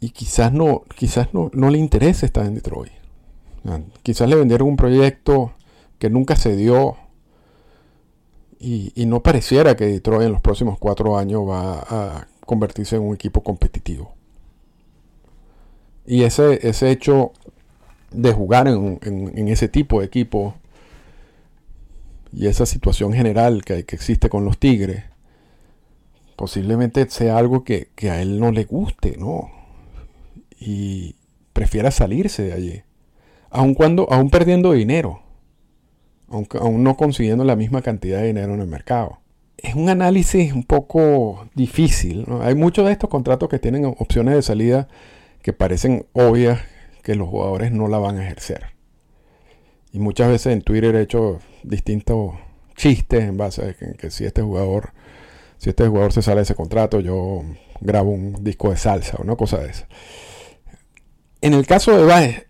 Y 0.00 0.10
quizás 0.10 0.52
no, 0.52 0.82
quizás 0.96 1.32
no, 1.32 1.50
no 1.52 1.70
le 1.70 1.78
interese 1.78 2.26
estar 2.26 2.46
en 2.46 2.54
Detroit. 2.54 2.92
Quizás 4.02 4.28
le 4.28 4.36
vendieron 4.36 4.68
un 4.68 4.76
proyecto 4.76 5.52
que 5.98 6.10
nunca 6.10 6.36
se 6.36 6.56
dio. 6.56 6.96
Y, 8.58 8.92
no 9.06 9.22
pareciera 9.22 9.76
que 9.76 9.86
Detroit 9.86 10.26
en 10.26 10.32
los 10.32 10.40
próximos 10.40 10.78
cuatro 10.78 11.18
años 11.18 11.42
va 11.46 11.84
a 11.88 12.28
convertirse 12.46 12.96
en 12.96 13.02
un 13.02 13.14
equipo 13.14 13.42
competitivo. 13.42 14.14
Y 16.06 16.22
ese, 16.22 16.66
ese 16.66 16.90
hecho 16.90 17.32
de 18.12 18.32
jugar 18.32 18.68
en, 18.68 19.48
ese 19.48 19.68
tipo 19.68 20.00
de 20.00 20.06
equipo 20.06 20.54
y 22.32 22.46
esa 22.46 22.64
situación 22.64 23.12
general 23.12 23.64
que, 23.64 23.84
que 23.84 23.96
existe 23.96 24.28
con 24.28 24.44
los 24.44 24.58
Tigres 24.58 25.04
posiblemente 26.36 27.08
sea 27.08 27.38
algo 27.38 27.64
que, 27.64 27.88
a 28.02 28.20
él 28.20 28.38
no 28.38 28.52
le 28.52 28.64
guste, 28.64 29.16
¿no? 29.18 29.50
Y 30.60 31.16
prefiera 31.52 31.90
salirse 31.90 32.42
de 32.42 32.52
allí. 32.52 32.82
Aun 33.50 33.74
cuando, 33.74 34.10
aún 34.12 34.30
perdiendo 34.30 34.72
dinero. 34.72 35.22
Aunque, 36.28 36.58
aún 36.58 36.84
no 36.84 36.96
consiguiendo 36.96 37.44
la 37.44 37.56
misma 37.56 37.82
cantidad 37.82 38.20
de 38.20 38.28
dinero 38.28 38.54
en 38.54 38.60
el 38.60 38.66
mercado. 38.66 39.18
Es 39.58 39.74
un 39.74 39.88
análisis 39.88 40.52
un 40.52 40.64
poco 40.64 41.48
difícil. 41.54 42.26
Hay 42.42 42.54
muchos 42.54 42.86
de 42.86 42.92
estos 42.92 43.10
contratos 43.10 43.48
que 43.48 43.58
tienen 43.58 43.84
opciones 43.84 44.34
de 44.34 44.42
salida 44.42 44.88
que 45.42 45.52
parecen 45.52 46.06
obvias 46.12 46.60
que 47.02 47.14
los 47.14 47.28
jugadores 47.28 47.72
no 47.72 47.88
la 47.88 47.98
van 47.98 48.18
a 48.18 48.24
ejercer. 48.24 48.66
Y 49.92 49.98
muchas 49.98 50.28
veces 50.28 50.52
en 50.52 50.62
Twitter 50.62 50.94
he 50.94 51.02
hecho 51.02 51.38
distintos 51.62 52.34
chistes 52.76 53.24
en 53.24 53.36
base 53.36 53.62
a 53.62 53.74
que 53.94 54.10
si 54.10 54.24
este 54.24 54.42
jugador 54.42 54.92
si 55.58 55.70
este 55.70 55.86
jugador 55.86 56.12
se 56.12 56.22
sale 56.22 56.36
de 56.36 56.42
ese 56.42 56.54
contrato, 56.54 57.00
yo 57.00 57.42
grabo 57.80 58.10
un 58.10 58.44
disco 58.44 58.70
de 58.70 58.76
salsa 58.76 59.16
o 59.18 59.22
una 59.22 59.36
cosa 59.36 59.58
de 59.58 59.70
esa. 59.70 59.88
En 61.40 61.54
el 61.54 61.66
caso 61.66 61.96
de 61.96 62.04
Baez, 62.04 62.46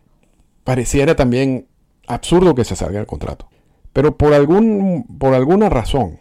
pareciera 0.65 1.15
también 1.15 1.69
absurdo 2.07 2.55
que 2.55 2.65
se 2.65 2.77
salga 2.77 2.99
del 2.99 3.07
contrato. 3.07 3.49
Pero 3.93 4.17
por, 4.17 4.35
algún, 4.35 5.07
por 5.19 5.35
alguna 5.35 5.69
razón, 5.69 6.19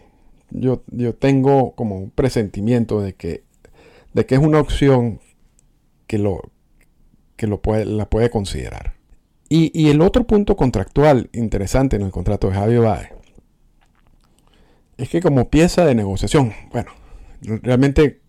yo, 0.57 0.83
yo 0.87 1.13
tengo 1.13 1.73
como 1.75 1.97
un 1.97 2.09
presentimiento 2.11 3.01
de 3.01 3.13
que, 3.13 3.43
de 4.13 4.25
que 4.25 4.35
es 4.35 4.41
una 4.41 4.59
opción 4.59 5.19
que, 6.07 6.17
lo, 6.17 6.41
que 7.35 7.47
lo 7.47 7.61
puede, 7.61 7.85
la 7.85 8.09
puede 8.09 8.29
considerar. 8.29 8.95
Y, 9.49 9.71
y, 9.79 9.89
el 9.89 10.01
otro 10.01 10.25
punto 10.25 10.55
contractual 10.55 11.29
interesante 11.33 11.95
en 11.95 12.01
el 12.01 12.11
contrato 12.11 12.49
de 12.49 12.55
Javier 12.55 12.81
Baez 12.81 13.09
es 14.97 15.09
que 15.09 15.21
como 15.21 15.49
pieza 15.49 15.85
de 15.85 15.93
negociación, 15.93 16.53
bueno, 16.71 16.91
realmente 17.41 18.21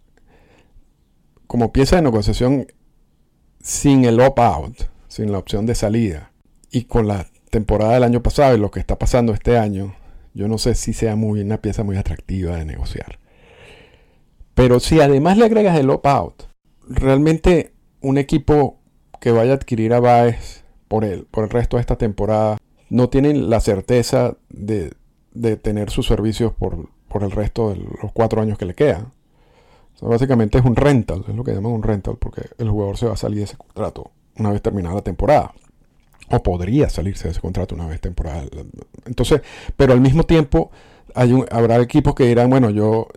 como 1.46 1.72
pieza 1.72 1.96
de 1.96 2.02
negociación 2.02 2.66
sin 3.60 4.04
el 4.04 4.20
opt-out, 4.20 4.82
sin 5.08 5.32
la 5.32 5.38
opción 5.38 5.64
de 5.64 5.74
salida, 5.74 6.32
y 6.70 6.84
con 6.84 7.06
la 7.06 7.26
temporada 7.50 7.94
del 7.94 8.04
año 8.04 8.22
pasado 8.22 8.54
y 8.54 8.60
lo 8.60 8.70
que 8.70 8.80
está 8.80 8.98
pasando 8.98 9.32
este 9.32 9.56
año, 9.56 9.94
yo 10.36 10.48
no 10.48 10.58
sé 10.58 10.74
si 10.74 10.92
sea 10.92 11.16
muy, 11.16 11.40
una 11.40 11.62
pieza 11.62 11.82
muy 11.82 11.96
atractiva 11.96 12.56
de 12.56 12.66
negociar. 12.66 13.18
Pero 14.54 14.80
si 14.80 15.00
además 15.00 15.38
le 15.38 15.46
agregas 15.46 15.78
el 15.78 15.88
opt-out, 15.88 16.42
realmente 16.88 17.72
un 18.02 18.18
equipo 18.18 18.78
que 19.18 19.30
vaya 19.30 19.52
a 19.52 19.54
adquirir 19.54 19.94
a 19.94 20.00
Baez 20.00 20.62
por 20.88 21.04
el, 21.04 21.24
por 21.24 21.44
el 21.44 21.50
resto 21.50 21.78
de 21.78 21.80
esta 21.80 21.96
temporada 21.96 22.58
no 22.90 23.08
tiene 23.08 23.34
la 23.34 23.60
certeza 23.60 24.36
de, 24.50 24.92
de 25.32 25.56
tener 25.56 25.90
sus 25.90 26.06
servicios 26.06 26.52
por, 26.52 26.90
el 27.22 27.30
resto 27.30 27.70
de 27.70 27.76
los 27.76 28.12
cuatro 28.12 28.42
años 28.42 28.58
que 28.58 28.66
le 28.66 28.74
quedan. 28.74 29.10
básicamente 30.02 30.58
es 30.58 30.64
un 30.66 30.76
rental, 30.76 31.24
es 31.26 31.34
lo 31.34 31.44
que 31.44 31.54
llaman 31.54 31.72
un 31.72 31.82
rental, 31.82 32.18
porque 32.18 32.42
el 32.58 32.68
jugador 32.68 32.98
se 32.98 33.06
va 33.06 33.14
a 33.14 33.16
salir 33.16 33.38
de 33.38 33.44
ese 33.44 33.56
contrato 33.56 34.10
una 34.38 34.52
vez 34.52 34.60
terminada 34.60 34.96
la 34.96 35.02
temporada. 35.02 35.54
O 36.30 36.42
podría 36.42 36.88
salirse 36.88 37.24
de 37.24 37.30
ese 37.32 37.40
contrato 37.40 37.74
una 37.74 37.86
vez 37.86 38.00
temporada. 38.00 38.44
Entonces, 39.04 39.42
pero 39.76 39.92
al 39.92 40.00
mismo 40.00 40.24
tiempo 40.24 40.70
hay 41.14 41.32
un, 41.32 41.46
habrá 41.50 41.76
equipos 41.78 42.14
que 42.14 42.24
dirán, 42.24 42.50
bueno, 42.50 42.70
yo, 42.70 43.08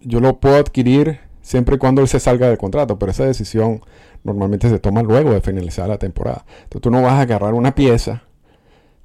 yo 0.00 0.20
lo 0.20 0.38
puedo 0.38 0.56
adquirir 0.56 1.20
siempre 1.40 1.76
y 1.76 1.78
cuando 1.78 2.02
él 2.02 2.08
se 2.08 2.20
salga 2.20 2.48
del 2.48 2.58
contrato, 2.58 2.98
pero 2.98 3.12
esa 3.12 3.24
decisión 3.24 3.80
normalmente 4.22 4.68
se 4.68 4.78
toma 4.78 5.02
luego 5.02 5.32
de 5.32 5.40
finalizar 5.40 5.88
la 5.88 5.98
temporada. 5.98 6.44
Entonces 6.64 6.82
tú 6.82 6.90
no 6.90 7.02
vas 7.02 7.14
a 7.14 7.22
agarrar 7.22 7.54
una 7.54 7.74
pieza 7.74 8.22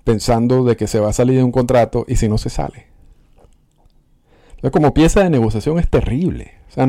pensando 0.03 0.63
de 0.63 0.75
que 0.75 0.87
se 0.87 0.99
va 0.99 1.09
a 1.09 1.13
salir 1.13 1.37
de 1.37 1.43
un 1.43 1.51
contrato 1.51 2.05
y 2.07 2.17
si 2.17 2.27
no 2.27 2.37
se 2.37 2.49
sale. 2.49 2.87
Entonces, 4.55 4.71
como 4.71 4.93
pieza 4.93 5.23
de 5.23 5.29
negociación 5.29 5.79
es 5.79 5.89
terrible. 5.89 6.53
O 6.69 6.71
sea, 6.73 6.85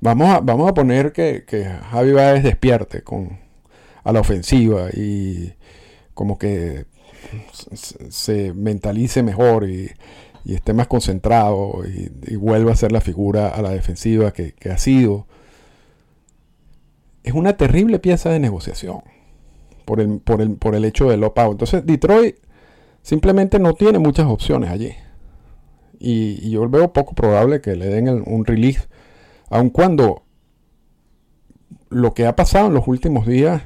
vamos, 0.00 0.28
a, 0.28 0.40
vamos 0.40 0.68
a 0.68 0.74
poner 0.74 1.12
que, 1.12 1.44
que 1.46 1.64
Javi 1.64 2.12
Baez 2.12 2.42
despierte 2.42 3.02
con 3.02 3.38
a 4.04 4.12
la 4.12 4.20
ofensiva 4.20 4.88
y 4.92 5.52
como 6.14 6.38
que 6.38 6.86
se 7.74 8.52
mentalice 8.52 9.22
mejor 9.22 9.68
y, 9.68 9.90
esté 10.44 10.72
más 10.72 10.88
concentrado 10.88 11.82
y, 11.86 12.36
vuelva 12.36 12.72
a 12.72 12.76
ser 12.76 12.92
la 12.92 13.00
figura 13.00 13.48
a 13.48 13.62
la 13.62 13.70
defensiva 13.70 14.32
que, 14.32 14.54
ha 14.70 14.78
sido. 14.78 15.26
Es 17.22 17.34
una 17.34 17.56
terrible 17.56 18.00
pieza 18.00 18.30
de 18.30 18.40
negociación 18.40 19.02
por 19.84 20.00
el, 20.00 20.18
por 20.18 20.40
el, 20.40 20.56
por 20.56 20.74
el 20.74 20.84
hecho 20.84 21.08
del 21.08 21.22
opt 21.22 21.38
Entonces 21.38 21.86
Detroit 21.86 22.36
simplemente 23.02 23.60
no 23.60 23.74
tiene 23.74 24.00
muchas 24.00 24.26
opciones 24.26 24.70
allí. 24.70 24.92
Y, 26.00 26.50
yo 26.50 26.68
veo 26.68 26.92
poco 26.92 27.14
probable 27.14 27.60
que 27.60 27.76
le 27.76 27.86
den 27.86 28.24
un 28.26 28.44
release, 28.44 28.88
aun 29.50 29.70
cuando 29.70 30.24
lo 31.90 32.14
que 32.14 32.26
ha 32.26 32.34
pasado 32.34 32.66
en 32.66 32.74
los 32.74 32.88
últimos 32.88 33.26
días 33.26 33.62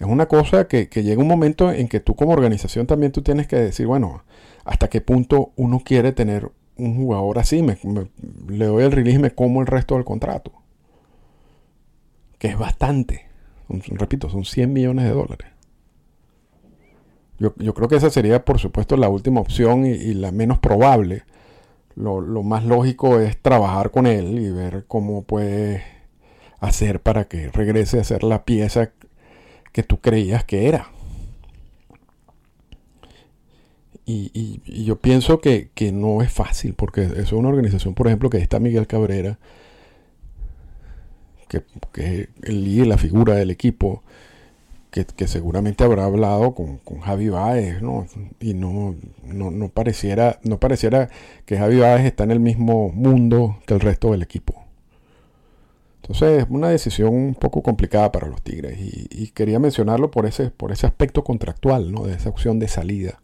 es 0.00 0.06
una 0.06 0.26
cosa 0.26 0.66
que, 0.66 0.86
llega 0.86 1.20
un 1.20 1.28
momento 1.28 1.70
en 1.70 1.86
que 1.86 2.00
tú 2.00 2.16
como 2.16 2.32
organización 2.32 2.86
también 2.86 3.12
tú 3.12 3.20
tienes 3.20 3.46
que 3.46 3.56
decir, 3.56 3.86
bueno, 3.86 4.24
hasta 4.64 4.88
qué 4.88 5.02
punto 5.02 5.52
uno 5.56 5.82
quiere 5.84 6.12
tener 6.12 6.50
un 6.78 6.96
jugador 6.96 7.38
así, 7.38 7.62
me, 7.62 7.76
le 8.48 8.64
doy 8.64 8.84
el 8.84 8.92
release 8.92 9.18
y 9.18 9.22
me 9.22 9.34
como 9.34 9.60
el 9.60 9.66
resto 9.66 9.96
del 9.96 10.06
contrato. 10.06 10.52
Que 12.38 12.48
es 12.48 12.58
bastante. 12.58 13.26
repito, 13.68 14.30
son 14.30 14.46
100 14.46 14.72
millones 14.72 15.04
de 15.04 15.10
dólares. 15.10 15.48
Yo, 17.38 17.52
creo 17.54 17.88
que 17.88 17.96
esa 17.96 18.08
sería, 18.08 18.44
por 18.44 18.58
supuesto, 18.58 18.96
la 18.96 19.10
última 19.10 19.42
opción 19.42 19.84
y, 19.84 20.14
la 20.14 20.32
menos 20.32 20.58
probable. 20.58 21.24
Lo, 21.94 22.22
lo, 22.22 22.42
más 22.42 22.64
lógico 22.64 23.20
es 23.20 23.36
trabajar 23.36 23.90
con 23.90 24.06
él 24.06 24.38
y 24.38 24.50
ver 24.50 24.84
cómo 24.88 25.24
puede 25.24 25.82
hacer 26.58 27.00
para 27.00 27.24
que 27.24 27.50
regrese 27.50 28.00
a 28.00 28.04
ser 28.04 28.24
la 28.24 28.44
pieza 28.44 28.92
que 29.72 29.82
tú 29.82 30.00
creías 30.00 30.44
que 30.44 30.68
era. 30.68 30.90
Y, 34.06 34.84
yo 34.84 34.96
pienso 34.96 35.40
que, 35.40 35.70
no 35.92 36.22
es 36.22 36.32
fácil, 36.32 36.74
porque 36.74 37.02
es 37.02 37.32
una 37.32 37.48
organización, 37.48 37.94
por 37.94 38.08
ejemplo, 38.08 38.28
que 38.28 38.38
está 38.38 38.58
Miguel 38.58 38.88
Cabrera, 38.88 39.38
que, 41.48 41.62
que 41.92 42.28
el 42.42 42.64
líder, 42.64 42.88
la 42.88 42.98
figura 42.98 43.34
del 43.34 43.50
equipo, 43.50 44.02
que, 44.90 45.28
seguramente 45.28 45.84
habrá 45.84 46.04
hablado 46.04 46.54
con, 46.54 46.80
Javi 47.00 47.28
Baez, 47.28 47.80
¿no? 47.82 48.06
Y 48.40 48.54
no, 48.54 48.96
no, 49.24 49.50
no, 49.50 49.68
pareciera, 49.68 50.40
no 50.42 50.58
pareciera 50.58 51.08
que 51.46 51.56
Javi 51.56 51.78
Baez 51.78 52.04
está 52.04 52.24
en 52.24 52.32
el 52.32 52.40
mismo 52.40 52.90
mundo 52.90 53.58
que 53.66 53.74
el 53.74 53.80
resto 53.80 54.10
del 54.10 54.22
equipo. 54.22 54.59
Entonces, 56.02 56.42
es 56.42 56.46
una 56.48 56.70
decisión 56.70 57.14
un 57.14 57.34
poco 57.34 57.62
complicada 57.62 58.10
para 58.10 58.26
los 58.26 58.40
Tigres 58.42 58.78
y, 58.80 59.28
quería 59.28 59.58
mencionarlo 59.58 60.10
por 60.10 60.26
ese, 60.26 60.50
por 60.50 60.72
ese 60.72 60.86
aspecto 60.86 61.22
contractual, 61.22 61.92
¿no? 61.92 62.06
de 62.06 62.14
esa 62.14 62.30
opción 62.30 62.58
de 62.58 62.68
salida. 62.68 63.20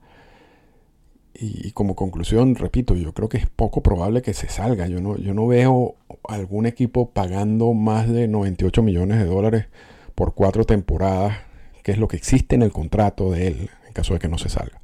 Y, 1.35 1.73
como 1.73 1.97
conclusión, 1.97 2.55
repito, 2.55 2.95
yo 2.95 3.13
creo 3.13 3.29
que 3.29 3.39
es 3.39 3.47
poco 3.47 3.83
probable 3.83 4.23
que 4.23 4.35
se 4.35 4.49
salga. 4.49 4.87
Yo 4.87 5.01
no, 5.01 5.17
yo 5.19 5.35
no 5.35 5.47
veo 5.47 5.97
algún 6.29 6.67
equipo 6.67 7.11
pagando 7.11 7.73
más 7.75 8.09
de 8.09 8.29
98 8.29 8.83
millones 8.83 9.19
de 9.19 9.27
dólares 9.27 9.67
por 10.15 10.35
cuatro 10.35 10.65
temporadas, 10.65 11.37
que 11.83 11.93
es 11.93 11.99
lo 11.99 12.09
que 12.09 12.17
existe 12.17 12.55
en 12.55 12.63
el 12.63 12.73
contrato 12.73 13.31
de 13.33 13.49
él, 13.49 13.71
en 13.87 13.93
caso 13.93 14.15
de 14.15 14.21
que 14.21 14.29
no 14.29 14.39
se 14.39 14.49
salga. 14.49 14.81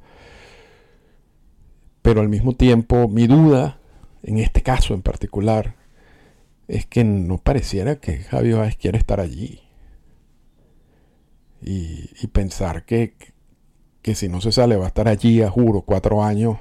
Pero 2.01 2.21
al 2.21 2.29
mismo 2.29 2.53
tiempo, 2.53 3.07
mi 3.07 3.27
duda, 3.27 3.79
en 4.23 4.37
este 4.37 4.61
caso 4.61 4.93
en 4.93 5.01
particular, 5.01 5.75
es 6.73 6.87
que 6.87 7.03
no 7.03 7.37
pareciera 7.37 7.97
que 7.97 8.17
Javi 8.19 8.53
Báez 8.53 8.75
quiere 8.75 8.97
estar 8.97 9.19
allí. 9.19 9.61
Y, 11.61 12.27
pensar 12.27 12.83
que, 12.83 13.15
que, 14.01 14.15
si 14.15 14.27
no 14.27 14.41
se 14.41 14.51
sale 14.51 14.75
va 14.75 14.85
a 14.85 14.87
estar 14.87 15.07
allí, 15.07 15.41
a 15.43 15.49
juro, 15.49 15.81
cuatro 15.81 16.23
años. 16.23 16.57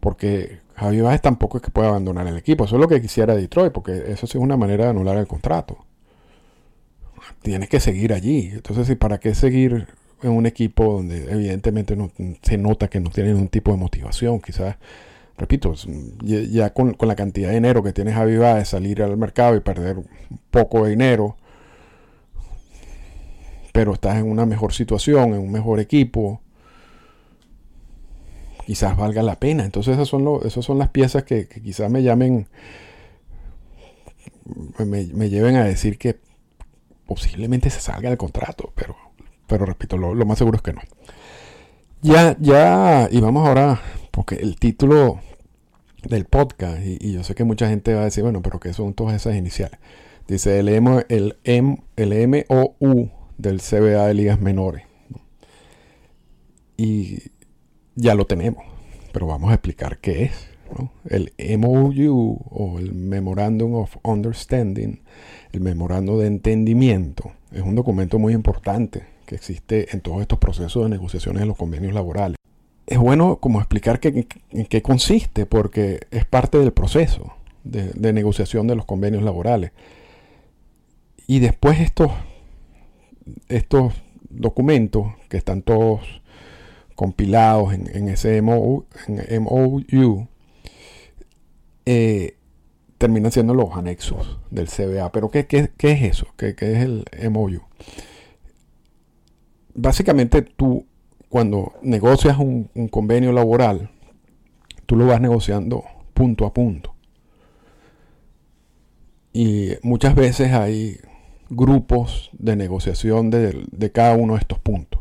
Porque 0.00 0.60
Javi 0.76 1.00
Báez 1.00 1.20
tampoco 1.20 1.58
es 1.58 1.64
que 1.64 1.70
pueda 1.70 1.88
abandonar 1.88 2.26
el 2.28 2.36
equipo. 2.36 2.64
Eso 2.64 2.76
es 2.76 2.80
lo 2.80 2.88
que 2.88 3.02
quisiera 3.02 3.34
Detroit, 3.34 3.72
porque 3.72 4.04
eso 4.06 4.26
sí 4.26 4.38
es 4.38 4.44
una 4.44 4.56
manera 4.56 4.84
de 4.84 4.90
anular 4.90 5.16
el 5.16 5.26
contrato. 5.26 5.84
Tienes 7.42 7.68
que 7.68 7.80
seguir 7.80 8.12
allí. 8.12 8.50
Entonces, 8.52 8.96
¿para 8.96 9.18
qué 9.18 9.34
seguir 9.34 9.88
en 10.22 10.30
un 10.30 10.46
equipo 10.46 10.94
donde 10.94 11.30
evidentemente 11.30 11.96
no, 11.96 12.12
se 12.42 12.56
nota 12.56 12.88
que 12.88 13.00
no 13.00 13.10
tienen 13.10 13.36
un 13.36 13.48
tipo 13.48 13.72
de 13.72 13.78
motivación? 13.78 14.40
Quizás 14.40 14.76
repito, 15.36 15.74
ya 16.22 16.72
con, 16.72 16.96
la 17.00 17.16
cantidad 17.16 17.48
de 17.48 17.54
dinero 17.54 17.82
que 17.82 17.92
tiene 17.92 18.12
Javi 18.12 18.34
de 18.34 18.64
salir 18.64 19.02
al 19.02 19.16
mercado 19.16 19.56
y 19.56 19.60
perder 19.60 19.98
poco 20.50 20.84
de 20.84 20.90
dinero, 20.90 21.36
pero 23.72 23.94
estás 23.94 24.16
en 24.16 24.30
una 24.30 24.46
mejor 24.46 24.72
situación, 24.72 25.34
en 25.34 25.40
un 25.40 25.50
mejor 25.50 25.80
equipo, 25.80 26.40
quizás 28.64 28.96
valga 28.96 29.22
la 29.22 29.40
pena. 29.40 29.64
Entonces 29.64 29.94
esas 29.94 30.08
son, 30.08 30.40
son 30.50 30.78
las 30.78 30.90
piezas 30.90 31.24
que, 31.24 31.48
quizás 31.48 31.90
me 31.90 32.02
llamen, 32.02 32.46
me, 34.78 35.28
lleven 35.28 35.56
a 35.56 35.64
decir 35.64 35.98
que 35.98 36.20
posiblemente 37.06 37.70
se 37.70 37.80
salga 37.80 38.08
del 38.08 38.18
contrato, 38.18 38.72
pero, 38.76 38.96
pero 39.48 39.66
repito, 39.66 39.98
lo, 39.98 40.14
lo 40.14 40.24
más 40.24 40.38
seguro 40.38 40.56
es 40.56 40.62
que 40.62 40.72
no. 40.72 40.80
Ya, 42.02 42.36
ya, 42.38 43.08
y 43.10 43.20
vamos 43.20 43.48
ahora 43.48 43.80
porque 44.14 44.36
el 44.36 44.56
título 44.56 45.20
del 46.08 46.24
podcast, 46.24 46.80
y, 46.84 47.12
yo 47.12 47.24
sé 47.24 47.34
que 47.34 47.42
mucha 47.42 47.68
gente 47.68 47.94
va 47.94 48.02
a 48.02 48.04
decir, 48.04 48.22
bueno, 48.22 48.42
pero 48.42 48.60
¿qué 48.60 48.72
son 48.72 48.94
todas 48.94 49.16
esas 49.16 49.34
iniciales? 49.34 49.78
Dice 50.28 50.60
el, 50.60 50.68
M, 50.68 51.04
el, 51.08 51.36
M, 51.42 51.82
el 51.96 52.28
MOU 52.28 53.10
del 53.36 53.60
CBA 53.60 54.06
de 54.06 54.14
ligas 54.14 54.40
menores. 54.40 54.84
Y 56.76 57.18
ya 57.96 58.14
lo 58.14 58.24
tenemos, 58.24 58.64
pero 59.12 59.26
vamos 59.26 59.50
a 59.50 59.54
explicar 59.54 59.98
qué 59.98 60.24
es. 60.24 60.48
El 61.06 61.32
MOU 61.58 62.38
o 62.50 62.78
el 62.78 62.94
Memorandum 62.94 63.74
of 63.74 63.96
Understanding, 64.02 65.02
el 65.52 65.60
Memorando 65.60 66.18
de 66.18 66.28
Entendimiento, 66.28 67.32
es 67.52 67.62
un 67.62 67.74
documento 67.74 68.18
muy 68.18 68.32
importante 68.32 69.04
que 69.26 69.34
existe 69.34 69.88
en 69.92 70.00
todos 70.00 70.20
estos 70.20 70.38
procesos 70.38 70.84
de 70.84 70.90
negociaciones 70.90 71.40
de 71.40 71.46
los 71.46 71.56
convenios 71.56 71.92
laborales 71.92 72.36
es 72.86 72.98
bueno 72.98 73.36
como 73.36 73.60
explicar 73.60 74.00
qué, 74.00 74.26
en 74.50 74.66
qué 74.66 74.82
consiste, 74.82 75.46
porque 75.46 76.06
es 76.10 76.24
parte 76.24 76.58
del 76.58 76.72
proceso 76.72 77.34
de, 77.64 78.12
negociación 78.12 78.66
de 78.66 78.76
los 78.76 78.84
convenios 78.84 79.22
laborales. 79.22 79.72
Y 81.26 81.38
después 81.38 81.80
estos, 81.80 82.12
estos 83.48 83.94
documentos 84.28 85.06
que 85.28 85.38
están 85.38 85.62
todos 85.62 86.22
compilados 86.94 87.72
en, 87.72 88.08
ese 88.08 88.40
MOU, 88.42 88.84
eh, 91.86 92.36
terminan 92.98 93.32
siendo 93.32 93.54
los 93.54 93.74
anexos 93.74 94.38
del 94.50 94.68
CBA. 94.68 95.10
Pero 95.10 95.30
¿qué, 95.30 95.46
qué, 95.46 95.70
es 95.80 96.02
eso? 96.02 96.26
¿Qué, 96.36 96.54
¿Qué, 96.54 96.72
es 96.72 96.78
el 96.80 97.04
MOU? 97.30 97.62
Básicamente 99.74 100.42
tú 100.42 100.86
cuando 101.34 101.72
negocias 101.82 102.38
un, 102.38 102.70
convenio 102.92 103.32
laboral, 103.32 103.90
tú 104.86 104.94
lo 104.94 105.08
vas 105.08 105.20
negociando 105.20 105.82
punto 106.14 106.46
a 106.46 106.54
punto. 106.54 106.94
Y 109.32 109.70
muchas 109.82 110.14
veces 110.14 110.52
hay 110.52 111.00
grupos 111.50 112.30
de 112.34 112.54
negociación 112.54 113.30
de, 113.30 113.90
cada 113.92 114.14
uno 114.14 114.34
de 114.34 114.38
estos 114.38 114.60
puntos. 114.60 115.00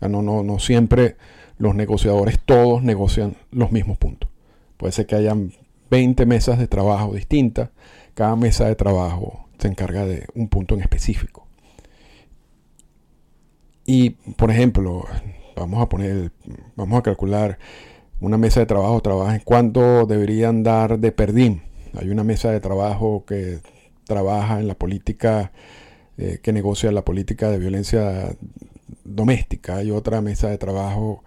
no, 0.00 0.22
no, 0.22 0.44
no 0.44 0.60
siempre 0.60 1.16
los 1.58 1.74
negociadores 1.74 2.38
todos 2.38 2.84
negocian 2.84 3.34
los 3.50 3.72
mismos 3.72 3.98
puntos. 3.98 4.30
Puede 4.76 4.92
ser 4.92 5.06
que 5.06 5.16
hayan 5.16 5.54
20 5.90 6.24
mesas 6.24 6.60
de 6.60 6.68
trabajo 6.68 7.14
distintas. 7.14 7.70
Cada 8.14 8.36
mesa 8.36 8.66
de 8.66 8.76
trabajo 8.76 9.48
se 9.58 9.66
encarga 9.66 10.06
de 10.06 10.28
un 10.36 10.46
punto 10.46 10.76
en 10.76 10.82
específico. 10.82 11.48
Y, 13.84 14.10
por 14.10 14.52
ejemplo, 14.52 15.04
vamos 15.56 15.82
a 15.82 15.88
poner, 15.88 16.32
vamos 16.76 16.98
a 16.98 17.02
calcular 17.02 17.58
una 18.20 18.38
mesa 18.38 18.60
de 18.60 18.66
trabajo 18.66 19.00
trabaja 19.00 19.34
en 19.34 19.42
cuánto 19.44 20.06
deberían 20.06 20.62
dar 20.62 20.98
de 20.98 21.12
perdín. 21.12 21.62
Hay 21.98 22.10
una 22.10 22.24
mesa 22.24 22.50
de 22.50 22.60
trabajo 22.60 23.24
que 23.26 23.60
trabaja 24.04 24.60
en 24.60 24.68
la 24.68 24.74
política, 24.74 25.52
eh, 26.16 26.38
que 26.42 26.52
negocia 26.52 26.90
la 26.92 27.04
política 27.04 27.50
de 27.50 27.58
violencia 27.58 28.34
doméstica. 29.04 29.76
Hay 29.76 29.90
otra 29.90 30.20
mesa 30.20 30.48
de 30.48 30.58
trabajo 30.58 31.22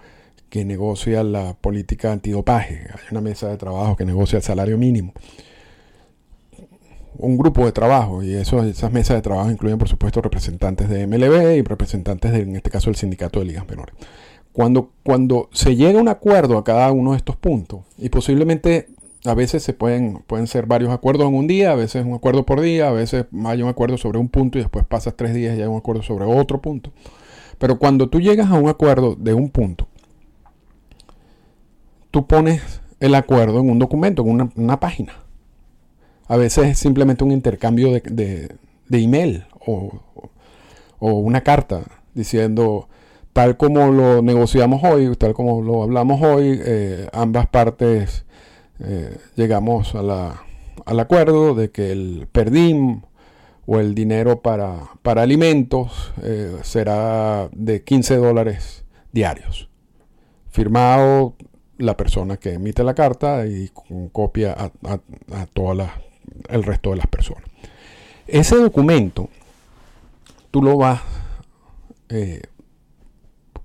que 0.49 0.65
negocia 0.65 1.23
la 1.23 1.53
política 1.53 2.11
antidopaje. 2.11 2.87
Hay 2.93 3.03
una 3.11 3.21
mesa 3.21 3.49
de 3.49 3.57
trabajo 3.57 3.95
que 3.95 4.05
negocia 4.05 4.37
el 4.37 4.43
salario 4.43 4.77
mínimo. 4.77 5.13
Un 7.17 7.38
grupo 7.38 7.65
de 7.65 7.71
trabajo, 7.71 8.23
y 8.23 8.34
eso, 8.34 8.63
esas 8.63 8.91
mesas 8.91 9.17
de 9.17 9.21
trabajo 9.21 9.49
incluyen, 9.49 9.80
por 9.80 9.89
supuesto, 9.89 10.21
representantes 10.21 10.89
de 10.89 11.08
MLB 11.08 11.58
y 11.58 11.62
representantes, 11.63 12.32
de, 12.32 12.41
en 12.41 12.56
este 12.56 12.69
caso, 12.69 12.89
del 12.89 12.95
sindicato 12.95 13.39
de 13.39 13.45
ligas 13.45 13.67
menores. 13.67 13.95
Cuando, 14.53 14.91
cuando 15.03 15.49
se 15.51 15.75
llega 15.75 15.99
a 15.99 16.01
un 16.01 16.08
acuerdo 16.08 16.58
a 16.58 16.63
cada 16.63 16.91
uno 16.91 17.12
de 17.12 17.17
estos 17.17 17.36
puntos, 17.36 17.82
y 17.97 18.10
posiblemente 18.10 18.88
a 19.25 19.34
veces 19.34 19.63
se 19.63 19.73
pueden, 19.73 20.23
pueden 20.27 20.47
ser 20.47 20.65
varios 20.67 20.91
acuerdos 20.91 21.27
en 21.27 21.36
un 21.36 21.47
día, 21.47 21.71
a 21.71 21.75
veces 21.75 22.06
un 22.06 22.13
acuerdo 22.13 22.45
por 22.45 22.62
día, 22.62 22.89
a 22.89 22.91
veces 22.91 23.25
hay 23.45 23.62
un 23.62 23.69
acuerdo 23.69 23.97
sobre 23.97 24.19
un 24.19 24.30
punto 24.30 24.58
y 24.58 24.62
después 24.62 24.86
pasas 24.86 25.15
tres 25.15 25.34
días 25.34 25.58
y 25.58 25.62
hay 25.62 25.67
un 25.67 25.77
acuerdo 25.77 26.03
sobre 26.03 26.25
otro 26.25 26.62
punto. 26.62 26.91
Pero 27.58 27.80
cuando 27.80 28.10
tú 28.10 28.21
llegas 28.21 28.49
a 28.49 28.56
un 28.56 28.69
acuerdo 28.69 29.15
de 29.15 29.34
un 29.34 29.49
punto, 29.49 29.88
tú 32.12 32.27
pones 32.27 32.82
el 32.99 33.15
acuerdo 33.15 33.60
en 33.60 33.69
un 33.69 33.80
documento, 33.80 34.23
en 34.23 34.51
una, 34.56 34.80
página. 34.80 35.13
A 36.27 36.37
veces 36.37 36.67
es 36.67 36.79
simplemente 36.79 37.23
un 37.23 37.31
intercambio 37.31 37.91
de, 37.91 38.57
email 38.91 39.45
o, 39.65 40.01
una 40.99 41.41
carta 41.41 41.83
diciendo 42.13 42.89
tal 43.33 43.55
como 43.55 43.91
lo 43.91 44.21
negociamos 44.21 44.81
hoy, 44.83 45.15
tal 45.15 45.33
como 45.33 45.61
lo 45.61 45.83
hablamos 45.83 46.21
hoy, 46.21 46.59
eh, 46.63 47.07
ambas 47.13 47.47
partes 47.47 48.25
eh, 48.79 49.17
llegamos 49.35 49.93
al 49.95 50.99
acuerdo 50.99 51.53
de 51.53 51.69
que 51.69 51.91
el 51.91 52.27
perdim 52.31 53.01
o 53.67 53.79
el 53.79 53.93
dinero 53.93 54.41
para, 54.41 54.89
para 55.03 55.21
alimentos 55.21 56.13
eh, 56.23 56.57
será 56.63 57.49
de 57.51 57.83
15 57.83 58.15
dólares 58.15 58.85
diarios. 59.11 59.69
Firmado 60.49 61.35
la 61.77 61.95
persona 61.95 62.37
que 62.37 62.53
emite 62.53 62.83
la 62.83 62.95
carta 62.95 63.45
y 63.45 63.69
copia 64.11 64.53
a, 64.53 64.71
a, 65.31 65.45
todo 65.53 65.73
el 66.50 66.63
resto 66.63 66.91
de 66.91 66.97
las 66.97 67.08
personas. 67.08 67.43
Ese 68.28 68.56
documento 68.58 69.30
tú 70.52 70.62
lo 70.62 70.78
vas 70.78 71.02
eh, 72.10 72.41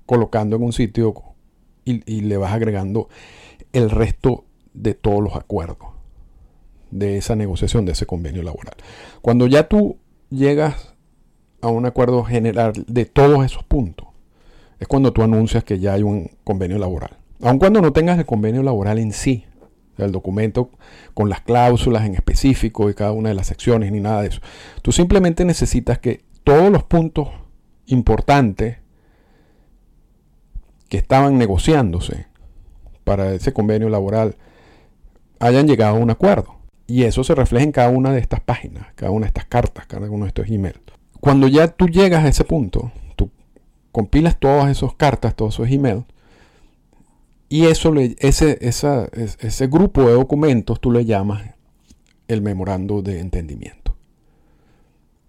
colocando 0.06 0.56
en 0.56 0.62
un 0.62 0.72
sitio 0.72 1.14
y, 1.84 2.02
y 2.12 2.20
le 2.22 2.36
vas 2.36 2.52
agregando 2.52 3.08
el 3.72 3.90
resto 3.90 4.44
de 4.74 4.94
todos 4.94 5.22
los 5.22 5.34
acuerdos 5.36 5.88
de 6.90 7.16
esa 7.16 7.34
negociación, 7.34 7.84
de 7.86 7.92
ese 7.92 8.06
convenio 8.06 8.42
laboral. 8.42 8.74
Cuando 9.22 9.46
ya 9.46 9.68
tú 9.68 9.96
llegas 10.30 10.94
a 11.60 11.68
un 11.68 11.86
acuerdo 11.86 12.22
general 12.24 12.72
de 12.86 13.04
todos 13.06 13.44
esos 13.44 13.64
puntos, 13.64 14.08
es 14.78 14.88
cuando 14.88 15.12
tú 15.12 15.22
anuncias 15.22 15.64
que 15.64 15.78
ya 15.78 15.94
hay 15.94 16.02
un 16.02 16.30
convenio 16.44 16.78
laboral. 16.78 17.16
Aun 17.40 17.58
cuando 17.58 17.80
no 17.80 17.92
tengas 17.92 18.18
el 18.18 18.26
convenio 18.26 18.62
laboral 18.62 18.98
en 18.98 19.12
sí, 19.12 19.44
el 20.04 20.12
documento 20.12 20.70
con 21.14 21.28
las 21.28 21.40
cláusulas 21.40 22.04
en 22.04 22.14
específico 22.14 22.90
y 22.90 22.94
cada 22.94 23.12
una 23.12 23.30
de 23.30 23.34
las 23.34 23.46
secciones 23.46 23.92
ni 23.92 24.00
nada 24.00 24.22
de 24.22 24.28
eso. 24.28 24.40
Tú 24.82 24.92
simplemente 24.92 25.44
necesitas 25.44 25.98
que 25.98 26.24
todos 26.44 26.70
los 26.70 26.82
puntos 26.84 27.28
importantes 27.86 28.78
que 30.88 30.98
estaban 30.98 31.38
negociándose 31.38 32.26
para 33.04 33.32
ese 33.32 33.52
convenio 33.52 33.88
laboral 33.88 34.36
hayan 35.40 35.66
llegado 35.66 35.96
a 35.96 35.98
un 35.98 36.10
acuerdo. 36.10 36.56
Y 36.86 37.04
eso 37.04 37.24
se 37.24 37.34
refleja 37.34 37.64
en 37.64 37.72
cada 37.72 37.88
una 37.88 38.12
de 38.12 38.20
estas 38.20 38.40
páginas, 38.40 38.88
cada 38.94 39.10
una 39.10 39.24
de 39.24 39.28
estas 39.28 39.46
cartas, 39.46 39.86
cada 39.86 40.10
uno 40.10 40.24
de 40.24 40.28
estos 40.28 40.48
emails. 40.48 40.80
Cuando 41.20 41.48
ya 41.48 41.68
tú 41.68 41.88
llegas 41.88 42.24
a 42.24 42.28
ese 42.28 42.44
punto, 42.44 42.92
tú 43.16 43.30
compilas 43.92 44.38
todas 44.38 44.70
esas 44.70 44.94
cartas, 44.94 45.34
todos 45.34 45.54
esos 45.54 45.70
emails, 45.70 46.04
y 47.52 47.66
eso 47.66 47.92
le, 47.92 48.16
ese, 48.18 48.56
ese 48.62 49.66
grupo 49.66 50.06
de 50.06 50.14
documentos 50.14 50.80
tú 50.80 50.90
le 50.90 51.04
llamas 51.04 51.42
el 52.26 52.40
memorando 52.40 53.02
de 53.02 53.20
entendimiento. 53.20 53.94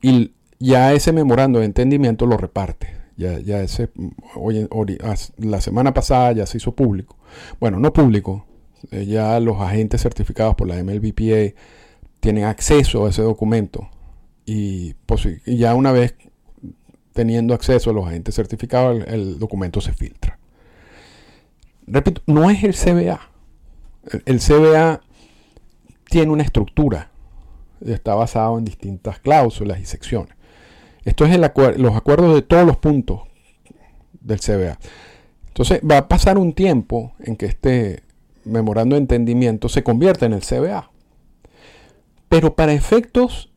Y 0.01 0.31
ya 0.57 0.93
ese 0.93 1.11
memorando 1.11 1.59
de 1.59 1.65
entendimiento 1.65 2.25
lo 2.25 2.37
reparte. 2.37 2.87
Ya, 3.17 3.39
ya 3.39 3.59
ese, 3.59 3.89
hoy, 4.35 4.69
la 5.37 5.59
semana 5.59 5.93
pasada 5.93 6.31
ya 6.31 6.45
se 6.45 6.59
hizo 6.59 6.73
público. 6.73 7.17
Bueno, 7.59 7.77
no 7.77 7.91
público. 7.91 8.45
Eh, 8.91 9.05
ya 9.05 9.37
los 9.41 9.59
agentes 9.59 10.01
certificados 10.01 10.55
por 10.55 10.69
la 10.69 10.81
MLBPA 10.81 11.59
tienen 12.21 12.45
acceso 12.45 13.05
a 13.05 13.09
ese 13.09 13.21
documento. 13.21 13.89
Y, 14.45 14.95
ya 15.45 15.75
una 15.75 15.91
vez 15.91 16.15
teniendo 17.11 17.53
acceso 17.53 17.89
a 17.89 17.93
los 17.93 18.07
agentes 18.07 18.33
certificados, 18.33 19.03
el 19.07 19.39
documento 19.39 19.81
se 19.81 19.91
filtra 19.91 20.39
repito, 21.87 22.21
no 22.27 22.49
es 22.49 22.63
el 22.63 22.73
CBA. 22.73 23.19
El, 24.25 24.39
CBA 24.39 25.01
tiene 26.09 26.31
una 26.31 26.43
estructura, 26.43 27.09
está 27.85 28.15
basado 28.15 28.57
en 28.57 28.65
distintas 28.65 29.19
cláusulas 29.19 29.79
y 29.79 29.85
secciones. 29.85 30.35
Esto 31.05 31.25
es 31.25 31.33
el 31.33 31.41
los 31.41 31.95
acuerdos 31.95 32.35
de 32.35 32.41
todos 32.41 32.65
los 32.65 32.77
puntos 32.77 33.21
del 34.21 34.39
CBA. 34.39 34.77
Entonces 35.47 35.81
va 35.89 35.99
a 35.99 36.07
pasar 36.07 36.37
un 36.37 36.53
tiempo 36.53 37.13
en 37.19 37.35
que 37.35 37.45
este 37.45 38.03
memorando 38.45 38.95
de 38.95 39.01
entendimiento 39.01 39.69
se 39.69 39.83
convierta 39.83 40.25
en 40.25 40.33
el 40.33 40.41
CBA. 40.41 40.91
Pero 42.29 42.55
para 42.55 42.73
efectos 42.73 43.51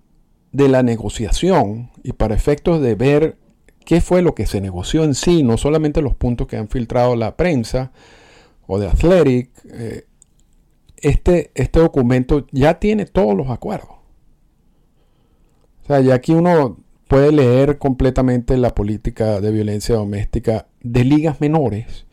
de 0.53 0.69
la 0.69 0.83
negociación 0.83 1.91
y 2.03 2.13
para 2.13 2.35
efectos 2.35 2.81
de 2.81 2.95
ver 2.95 3.37
qué 3.87 4.01
fue 4.01 4.21
lo 4.21 4.35
que 4.35 4.47
se 4.47 4.61
negoció 4.61 5.05
en 5.05 5.15
sí, 5.15 5.43
no 5.45 5.57
solamente 5.57 6.03
los 6.03 6.15
puntos 6.15 6.49
que 6.49 6.57
han 6.57 6.69
filtrado 6.69 7.15
la 7.17 7.37
prensa 7.37 7.93
o 8.67 8.81
de 8.81 8.89
Athletic, 8.89 9.51
eh, 9.71 10.07
este, 10.97 11.53
este 11.55 11.79
documento 11.79 12.47
ya 12.51 12.81
tiene 12.81 13.07
todos 13.07 13.37
los 13.37 13.49
acuerdos. 13.49 13.91
O 15.85 15.87
sea, 15.87 16.01
ya 16.01 16.15
aquí 16.15 16.33
uno 16.33 16.79
puede 17.07 17.31
leer 17.31 17.79
completamente 17.79 18.57
la 18.57 18.75
política 18.75 19.41
de 19.41 19.53
violencia 19.53 19.95
doméstica 19.95 20.67
de 20.83 21.05
ligas 21.05 21.41
menores. 21.41 22.07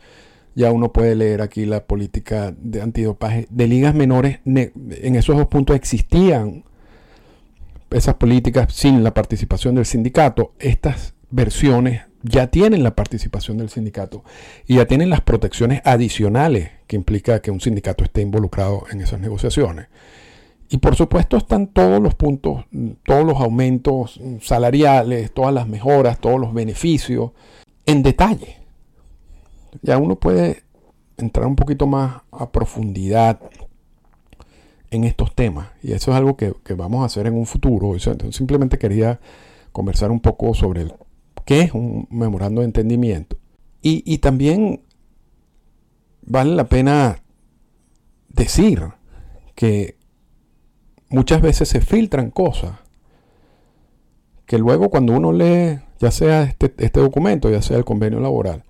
Ya 0.54 0.72
uno 0.72 0.94
puede 0.94 1.16
leer 1.16 1.42
aquí 1.42 1.66
la 1.66 1.86
política 1.86 2.54
de 2.56 2.84
antidopaje 2.84 3.48
de 3.50 3.68
ligas 3.68 3.96
menores. 3.96 4.42
En 4.46 5.16
esos 5.16 5.36
dos 5.36 5.48
puntos 5.48 5.76
existían 5.76 6.66
esas 7.90 8.14
políticas 8.16 8.72
sin 8.72 9.04
la 9.04 9.16
participación 9.16 9.74
del 9.74 9.88
sindicato. 9.88 10.54
Estas 10.60 11.13
versiones 11.34 12.02
ya 12.22 12.48
tienen 12.48 12.84
la 12.84 12.96
participación 12.96 13.58
del 13.58 13.70
sindicato 13.70 14.24
y 14.66 14.76
ya 14.76 14.86
tienen 14.86 15.10
las 15.10 15.22
protecciones 15.22 15.82
adicionales 15.84 16.70
que 16.88 16.96
implica 16.96 17.42
que 17.42 17.52
un 17.52 17.60
sindicato 17.60 18.04
esté 18.04 18.22
involucrado 18.22 18.84
en 18.92 19.02
esas 19.02 19.20
negociaciones. 19.20 19.88
Y 20.70 20.78
por 20.78 20.96
supuesto 20.96 21.38
están 21.38 21.68
todos 21.68 22.02
los 22.02 22.16
puntos, 22.16 22.66
todos 23.04 23.26
los 23.26 23.40
aumentos 23.42 24.20
salariales, 24.42 25.34
todas 25.34 25.54
las 25.54 25.68
mejoras, 25.68 26.20
todos 26.20 26.40
los 26.40 26.54
beneficios 26.54 27.32
en 27.86 28.04
detalle. 28.04 28.58
Ya 29.82 29.98
uno 29.98 30.16
puede 30.16 30.64
entrar 31.18 31.48
un 31.48 31.56
poquito 31.56 31.88
más 31.88 32.22
a 32.32 32.52
profundidad 32.52 33.40
en 34.92 35.04
estos 35.04 35.34
temas. 35.36 35.70
Y 35.82 35.92
eso 35.92 36.12
es 36.12 36.18
algo 36.18 36.38
que, 36.38 36.54
vamos 36.76 37.02
a 37.02 37.06
hacer 37.06 37.28
en 37.28 37.34
un 37.34 37.46
futuro. 37.46 37.98
simplemente 38.32 38.78
quería 38.78 39.20
conversar 39.72 40.12
un 40.12 40.20
poco 40.20 40.54
sobre 40.54 40.84
el 40.84 40.94
qué 41.46 41.62
es 41.62 41.74
un 41.74 42.08
memorando 42.10 42.62
de 42.62 42.66
entendimiento. 42.66 43.38
Y, 43.86 44.20
también 44.20 44.82
vale 46.22 46.56
la 46.56 46.70
pena 46.70 47.22
decir 48.30 48.82
que 49.56 49.98
muchas 51.10 51.42
veces 51.42 51.68
se 51.68 51.82
filtran 51.82 52.32
cosas 52.32 52.80
que 54.46 54.58
luego 54.58 54.90
cuando 54.90 55.12
uno 55.12 55.34
lee, 55.34 55.82
ya 56.00 56.12
sea 56.12 56.44
este, 56.44 56.74
este 56.78 57.02
documento, 57.02 57.50
ya 57.50 57.62
sea 57.62 57.76
el 57.76 57.84
convenio 57.84 58.22
laboral, 58.22 58.64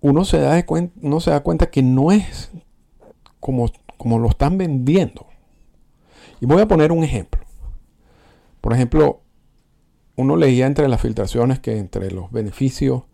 uno 0.00 0.24
se 0.24 0.38
da, 0.38 0.64
uno 1.02 1.20
se 1.20 1.30
da 1.30 1.42
cuenta 1.42 1.70
que 1.70 1.82
no 1.82 2.10
es 2.10 2.50
como, 3.40 3.70
como 3.98 4.18
lo 4.18 4.28
están 4.28 4.56
vendiendo. 4.56 5.26
Y 6.40 6.46
voy 6.46 6.62
a 6.62 6.68
poner 6.68 6.92
un 6.92 7.04
ejemplo. 7.04 7.42
Por 8.60 8.72
ejemplo, 8.72 9.22
uno 10.16 10.36
leía 10.36 10.66
entre 10.66 10.88
las 10.88 11.00
filtraciones 11.00 11.60
que 11.60 11.78
entre 11.78 12.10
los 12.10 12.30
beneficios 12.30 13.04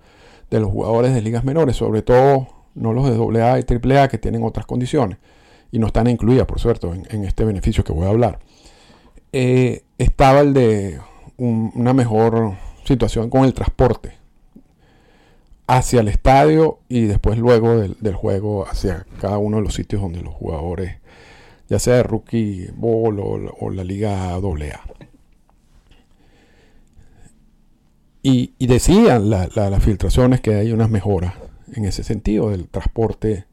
de 0.51 0.61
los 0.61 0.71
jugadores 0.71 1.15
de 1.15 1.23
ligas 1.23 1.45
menores, 1.45 1.77
sobre 1.77 2.03
todo 2.03 2.49
no 2.75 2.93
los 2.93 3.33
de 3.33 3.43
AA 3.43 3.61
y 3.61 3.65
AAA 3.65 4.09
que 4.09 4.19
tienen 4.19 4.45
otras 4.45 4.67
condiciones 4.67 5.19
y 5.73 5.79
no 5.79 5.89
están 5.89 6.07
incluidas, 6.09 6.47
por 6.47 6.61
cierto, 6.61 6.95
en, 6.95 7.25
este 7.25 7.45
beneficio 7.45 7.85
que 7.85 7.93
voy 7.93 8.07
a 8.07 8.11
hablar, 8.11 8.39
eh, 9.33 9.83
estaba 9.99 10.41
el 10.41 10.55
de 10.55 11.01
una 11.37 11.93
mejor 11.93 12.55
situación 12.85 13.29
con 13.29 13.45
el 13.45 13.53
transporte 13.53 14.13
hacia 15.67 16.01
el 16.01 16.09
estadio 16.09 16.79
y 16.89 17.03
después 17.03 17.39
luego 17.39 17.77
del, 17.77 18.15
juego 18.15 18.67
hacia 18.67 19.05
cada 19.21 19.39
uno 19.39 19.57
de 19.59 19.65
los 19.65 19.75
sitios 19.75 20.01
donde 20.01 20.23
los 20.23 20.35
jugadores, 20.35 20.99
ya 21.69 21.79
sea 21.79 21.97
de 21.97 22.03
rookie 22.05 22.71
ball 22.75 23.19
o, 23.19 23.55
o 23.61 23.71
la 23.71 23.85
liga 23.85 24.35
AA. 24.35 24.81
Y, 28.29 28.67
decían 28.67 29.31
las 29.31 29.85
filtraciones 29.85 30.41
que 30.41 30.57
hay 30.57 30.73
unas 30.73 30.91
mejoras 30.91 31.35
en 31.73 31.85
ese 31.85 32.03
sentido 32.03 32.51
del 32.51 32.67
transporte, 32.67 33.45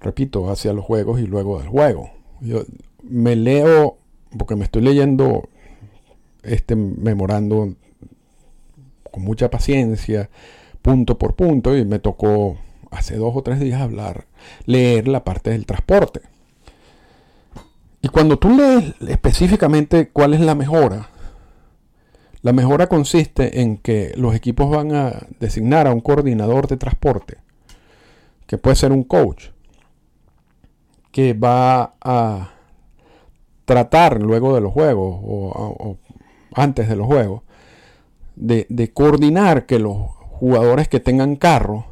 repito, 0.00 0.50
hacia 0.50 0.72
los 0.72 0.82
juegos 0.82 1.20
y 1.20 1.26
luego 1.26 1.58
del 1.58 1.68
juego. 1.68 2.10
Yo 2.40 2.62
me 3.02 3.36
leo, 3.36 3.98
porque 4.38 4.56
me 4.56 4.64
estoy 4.64 4.80
leyendo 4.80 5.46
este 6.42 6.74
memorando 6.74 7.74
con 9.10 9.24
mucha 9.24 9.50
paciencia, 9.50 10.30
punto 10.80 11.18
por 11.18 11.34
punto, 11.34 11.76
y 11.76 11.84
me 11.84 11.98
tocó 11.98 12.56
hace 12.90 13.16
dos 13.16 13.36
o 13.36 13.42
tres 13.42 13.60
días 13.60 13.82
hablar, 13.82 14.24
leer 14.64 15.06
la 15.06 15.22
parte 15.22 15.50
del 15.50 15.66
transporte. 15.66 16.22
cuando 18.10 18.38
tú 18.38 18.56
lees 18.56 18.94
específicamente 19.06 20.08
cuál 20.08 20.32
es 20.32 20.40
la 20.40 20.54
mejora, 20.54 21.11
la 22.42 22.52
mejora 22.52 22.88
consiste 22.88 23.60
en 23.60 23.76
que 23.76 24.12
los 24.16 24.34
equipos 24.34 24.68
van 24.68 24.94
a 24.94 25.26
designar 25.38 25.86
a 25.86 25.92
un 25.92 26.00
coordinador 26.00 26.66
de 26.66 26.76
transporte, 26.76 27.38
que 28.46 28.58
puede 28.58 28.76
ser 28.76 28.90
un 28.90 29.04
coach, 29.04 29.50
que 31.12 31.34
va 31.34 31.94
a 32.00 32.50
tratar 33.64 34.20
luego 34.20 34.54
de 34.54 34.60
los 34.60 34.72
juegos 34.72 35.20
o, 35.22 35.96
antes 36.54 36.88
de 36.88 36.96
los 36.96 37.06
juegos, 37.06 37.42
de, 38.34 38.66
de, 38.68 38.92
coordinar 38.92 39.66
que 39.66 39.78
los 39.78 39.96
jugadores 40.18 40.88
que 40.88 41.00
tengan 41.00 41.36
carro 41.36 41.86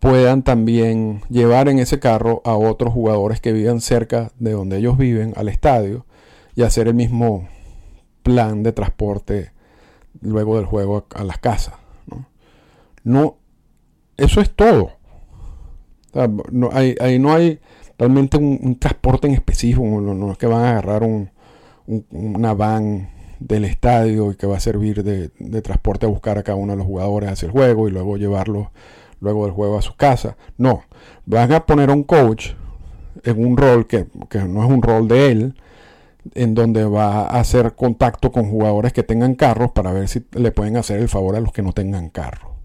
puedan 0.00 0.42
también 0.42 1.22
llevar 1.28 1.68
en 1.68 1.78
ese 1.78 2.00
carro 2.00 2.42
a 2.44 2.56
otros 2.56 2.92
jugadores 2.92 3.40
que 3.40 3.52
vivan 3.52 3.80
cerca 3.80 4.32
de 4.38 4.52
donde 4.52 4.78
ellos 4.78 4.98
viven 4.98 5.34
al 5.36 5.48
estadio 5.48 6.04
y 6.56 6.62
hacer 6.62 6.88
el 6.88 6.94
mismo 6.94 7.48
plan 8.24 8.64
de 8.64 8.72
transporte 8.72 9.52
luego 10.20 10.56
del 10.56 10.64
juego 10.66 11.06
a, 11.14 11.22
las 11.22 11.38
casas. 11.38 11.74
¿no? 13.04 13.36
eso 14.16 14.40
es 14.40 14.50
todo. 14.50 14.92
no, 16.50 16.70
ahí 16.72 17.18
no 17.20 17.32
hay 17.32 17.60
realmente 17.98 18.36
un, 18.38 18.78
transporte 18.78 19.26
en 19.28 19.34
específico, 19.34 19.84
no, 19.84 20.32
es 20.32 20.38
que 20.38 20.46
van 20.46 20.64
a 20.64 20.70
agarrar 20.70 21.02
un, 21.02 21.30
una 21.86 22.54
van 22.54 23.10
del 23.38 23.64
estadio 23.64 24.32
y 24.32 24.36
que 24.36 24.46
va 24.46 24.56
a 24.56 24.60
servir 24.60 25.04
de, 25.04 25.62
transporte 25.62 26.06
a 26.06 26.08
buscar 26.08 26.38
a 26.38 26.42
cada 26.42 26.56
uno 26.56 26.72
de 26.72 26.78
los 26.78 26.86
jugadores 26.86 27.30
hacia 27.30 27.46
el 27.46 27.52
juego 27.52 27.88
y 27.88 27.90
luego 27.90 28.16
llevarlos 28.16 28.68
luego 29.20 29.44
del 29.44 29.54
juego 29.54 29.78
a 29.78 29.82
su 29.82 29.94
casa. 29.96 30.36
No, 30.58 30.82
van 31.26 31.52
a 31.52 31.66
poner 31.66 31.90
a 31.90 31.92
un 31.92 32.04
coach 32.04 32.50
en 33.22 33.44
un 33.44 33.56
rol 33.56 33.86
que 33.86 34.06
no 34.46 34.64
es 34.64 34.70
un 34.70 34.82
rol 34.82 35.08
de 35.08 35.30
él, 35.30 35.54
en 36.34 36.54
donde 36.54 36.84
va 36.84 37.26
a 37.26 37.40
hacer 37.40 37.74
contacto 37.74 38.32
con 38.32 38.50
jugadores 38.50 38.92
que 38.92 39.02
tengan 39.02 39.34
carros 39.34 39.72
para 39.72 39.92
ver 39.92 40.08
si 40.08 40.24
le 40.32 40.52
pueden 40.52 40.76
hacer 40.76 41.00
el 41.00 41.08
favor 41.08 41.36
a 41.36 41.40
los 41.40 41.52
que 41.52 41.62
no 41.62 41.72
tengan 41.72 42.08
carro. 42.08 42.56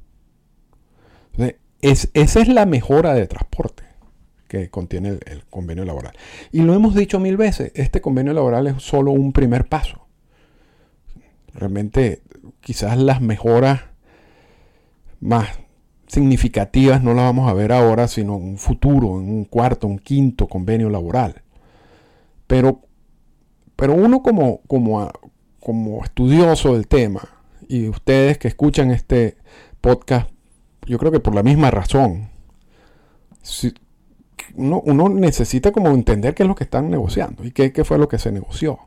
es, 1.82 2.10
esa 2.14 2.42
es 2.42 2.48
la 2.48 2.66
mejora 2.66 3.14
de 3.14 3.28
transporte 3.28 3.84
que 4.48 4.70
contiene 4.70 5.20
el, 5.26 5.44
convenio 5.50 5.86
laboral. 5.86 6.14
Y 6.52 6.62
lo 6.62 6.74
hemos 6.74 6.96
dicho 6.96 7.20
mil 7.20 7.38
veces, 7.38 7.72
este 7.76 8.02
convenio 8.02 8.34
laboral 8.34 8.68
es 8.68 8.82
solo 8.82 9.12
un 9.12 9.32
primer 9.32 9.68
paso. 9.68 10.08
Realmente 11.54 12.22
quizás 12.62 12.98
las 12.98 13.22
mejoras 13.22 13.82
más 15.20 15.48
significativas 16.08 17.04
no 17.04 17.14
las 17.14 17.26
vamos 17.26 17.50
a 17.50 17.54
ver 17.54 17.72
ahora, 17.72 18.08
sino 18.08 18.38
en 18.38 18.44
un 18.44 18.58
futuro, 18.58 19.20
en 19.20 19.30
un 19.30 19.46
cuarto, 19.46 19.86
un 19.86 20.00
quinto 20.00 20.48
convenio 20.48 20.90
laboral. 20.90 21.44
Pero 22.48 22.82
pero 23.80 23.94
uno 23.94 24.22
como, 24.22 24.60
como, 24.68 25.10
como 25.62 26.04
estudioso 26.04 26.74
del 26.74 26.86
tema, 26.86 27.22
y 27.70 27.88
ustedes 27.88 28.38
que 28.38 28.50
escuchan 28.50 28.92
este 28.92 29.38
podcast, 29.80 30.30
yo 30.86 30.98
creo 30.98 31.14
que 31.14 31.22
por 31.22 31.34
la 31.34 31.44
misma 31.44 31.72
razón, 31.72 32.28
uno, 34.56 35.10
necesita 35.10 35.72
como 35.72 35.92
entender 35.92 36.36
qué 36.36 36.44
es 36.44 36.50
lo 36.50 36.56
que 36.56 36.66
están 36.66 36.90
negociando 36.90 37.46
y 37.46 37.52
qué, 37.52 37.72
fue 37.86 37.98
lo 37.98 38.10
que 38.10 38.20
se 38.20 38.34
negoció. 38.34 38.80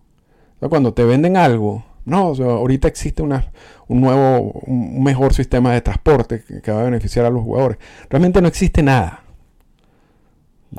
cuando 0.61 0.92
te 0.92 1.05
venden 1.05 1.38
algo, 1.38 1.85
no, 2.05 2.35
ahorita 2.35 2.87
existe 2.87 3.22
una, 3.22 3.50
un 3.88 4.02
nuevo, 4.02 4.52
un 4.66 5.02
mejor 5.02 5.33
sistema 5.33 5.72
de 5.72 5.81
transporte 5.81 6.44
que 6.62 6.70
va 6.70 6.83
a 6.83 6.85
beneficiar 6.85 7.24
a 7.24 7.31
los 7.31 7.42
jugadores. 7.42 7.78
Realmente 8.11 8.42
no 8.42 8.48
existe 8.48 8.83
nada 8.83 9.21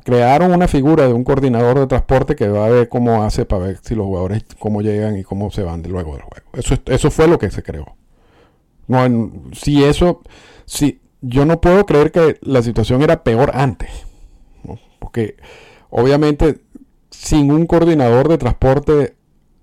crearon 0.03 0.53
una 0.53 0.67
figura 0.67 1.07
de 1.07 1.13
un 1.13 1.23
coordinador 1.23 1.79
de 1.79 1.87
transporte 1.87 2.35
que 2.35 2.47
va 2.47 2.65
a 2.65 2.69
ver 2.69 2.89
cómo 2.89 3.23
hace 3.23 3.45
para 3.45 3.67
ver 3.67 3.79
si 3.81 3.95
los 3.95 4.05
jugadores 4.05 4.43
cómo 4.59 4.81
llegan 4.81 5.17
y 5.17 5.23
cómo 5.23 5.51
se 5.51 5.63
van 5.63 5.81
de 5.81 5.89
luego 5.89 6.13
del 6.13 6.23
juego. 6.23 6.47
Eso, 6.53 6.75
eso 6.85 7.11
fue 7.11 7.27
lo 7.27 7.37
que 7.37 7.51
se 7.51 7.63
creó. 7.63 7.95
No, 8.87 9.31
si 9.53 9.83
eso, 9.83 10.21
si 10.65 11.01
yo 11.21 11.45
no 11.45 11.61
puedo 11.61 11.85
creer 11.85 12.11
que 12.11 12.37
la 12.41 12.61
situación 12.61 13.01
era 13.01 13.23
peor 13.23 13.51
antes, 13.53 13.89
porque 14.99 15.37
obviamente 15.89 16.61
sin 17.09 17.51
un 17.51 17.65
coordinador 17.67 18.27
de 18.27 18.37
transporte, 18.37 19.15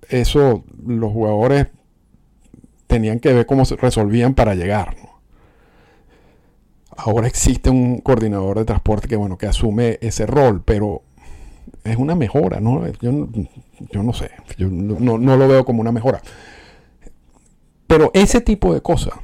eso 0.08 0.64
los 0.86 1.12
jugadores 1.12 1.66
tenían 2.86 3.20
que 3.20 3.32
ver 3.32 3.46
cómo 3.46 3.64
se 3.64 3.76
resolvían 3.76 4.34
para 4.34 4.54
llegar. 4.54 4.96
Ahora 7.04 7.26
existe 7.26 7.70
un 7.70 7.98
coordinador 7.98 8.58
de 8.58 8.64
transporte 8.64 9.08
que, 9.08 9.16
bueno, 9.16 9.38
que 9.38 9.46
asume 9.46 9.98
ese 10.00 10.26
rol, 10.26 10.62
pero 10.64 11.02
es 11.84 11.96
una 11.96 12.14
mejora, 12.14 12.60
¿no? 12.60 12.86
Yo, 13.00 13.12
no 14.02 14.12
sé, 14.12 14.30
yo 14.58 14.68
no, 14.68 15.36
lo 15.36 15.48
veo 15.48 15.64
como 15.64 15.80
una 15.80 15.92
mejora. 15.92 16.20
Pero 17.86 18.10
ese 18.14 18.40
tipo 18.40 18.72
de 18.74 18.80
cosas 18.82 19.14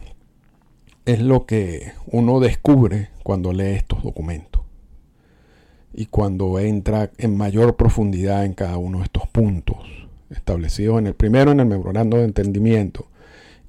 es 1.04 1.20
lo 1.20 1.46
que 1.46 1.92
uno 2.06 2.40
descubre 2.40 3.10
cuando 3.22 3.52
lee 3.52 3.74
estos 3.74 4.02
documentos 4.02 4.62
y 5.92 6.06
cuando 6.06 6.58
entra 6.58 7.10
en 7.18 7.36
mayor 7.36 7.76
profundidad 7.76 8.44
en 8.44 8.54
cada 8.54 8.76
uno 8.76 8.98
de 8.98 9.04
estos 9.04 9.28
puntos 9.28 9.78
establecidos 10.30 10.98
en 10.98 11.06
el 11.06 11.14
primero 11.14 11.52
en 11.52 11.60
el 11.60 11.66
memorando 11.66 12.16
de 12.16 12.24
entendimiento 12.24 13.06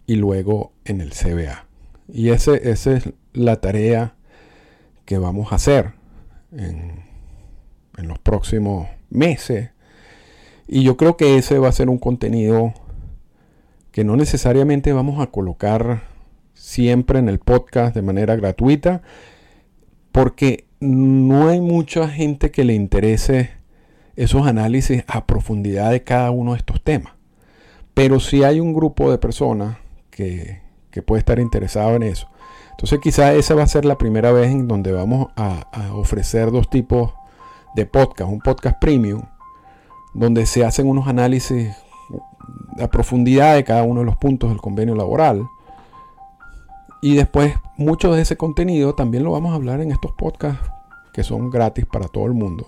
y 0.08 0.16
luego 0.16 0.72
en 0.86 1.02
el 1.02 1.12
CBA. 1.12 1.68
Y 2.12 2.30
ese, 2.30 2.72
esa 2.72 2.94
es 2.94 3.10
la 3.38 3.58
tarea 3.62 4.16
que 5.06 5.18
vamos 5.18 5.52
a 5.52 5.56
hacer 5.56 5.94
en, 6.52 7.04
en 7.98 8.08
los 8.08 8.20
próximos 8.20 8.88
meses. 9.10 9.72
Y 10.68 10.84
yo 10.84 10.98
creo 10.98 11.18
que 11.18 11.38
ese 11.38 11.60
va 11.60 11.70
a 11.70 11.72
ser 11.74 11.90
un 11.90 11.98
contenido 11.98 12.74
que 13.92 14.04
no 14.04 14.16
necesariamente 14.16 14.94
vamos 14.94 15.20
a 15.22 15.28
colocar 15.28 16.04
siempre 16.54 17.20
en 17.20 17.30
el 17.30 17.40
podcast 17.40 17.96
de 17.96 18.02
manera 18.02 18.36
gratuita, 18.36 19.02
porque 20.12 20.66
no 20.80 21.48
hay 21.48 21.62
mucha 21.62 22.08
gente 22.08 22.52
que 22.52 22.64
le 22.64 22.74
interese 22.74 23.52
esos 24.16 24.46
análisis 24.46 25.04
a 25.08 25.26
profundidad 25.26 25.92
de 25.92 26.04
cada 26.04 26.32
uno 26.32 26.54
de 26.54 26.58
estos 26.58 26.82
temas. 26.84 27.14
Pero 27.94 28.20
si 28.20 28.44
hay 28.44 28.60
un 28.60 28.74
grupo 28.74 29.10
de 29.10 29.18
personas 29.18 29.78
que, 30.10 30.62
que 30.92 31.02
puede 31.02 31.20
estar 31.20 31.40
interesado 31.40 31.96
en 31.96 32.04
eso. 32.04 32.28
Entonces 32.78 33.00
quizá 33.00 33.34
esa 33.34 33.56
va 33.56 33.64
a 33.64 33.68
ser 33.68 33.86
la 33.86 33.98
primera 33.98 34.32
vez 34.32 34.52
en 34.52 34.68
donde 34.68 34.92
vamos 34.92 35.30
a, 35.36 35.66
ofrecer 35.96 36.52
dos 36.52 36.70
tipos 36.70 37.12
de 37.74 37.88
podcast. 37.88 38.30
Un 38.30 38.40
podcast 38.40 38.80
premium, 38.80 39.24
donde 40.14 40.46
se 40.46 40.64
hacen 40.64 40.88
unos 40.88 41.08
análisis 41.08 41.76
a 42.80 42.88
profundidad 42.88 43.56
de 43.56 43.64
cada 43.64 43.82
uno 43.82 44.02
de 44.02 44.06
los 44.06 44.16
puntos 44.18 44.52
del 44.52 44.62
convenio 44.62 44.94
laboral. 44.94 45.48
Y 47.02 47.16
después 47.16 47.56
mucho 47.78 48.14
de 48.14 48.22
ese 48.22 48.38
contenido 48.38 48.94
también 48.94 49.24
lo 49.24 49.32
vamos 49.32 49.54
a 49.54 49.56
hablar 49.56 49.82
en 49.82 49.92
estos 49.92 50.12
podcasts 50.12 50.70
que 51.14 51.24
son 51.24 51.50
gratis 51.50 51.88
para 51.92 52.08
todo 52.08 52.28
el 52.28 52.34
mundo. 52.34 52.68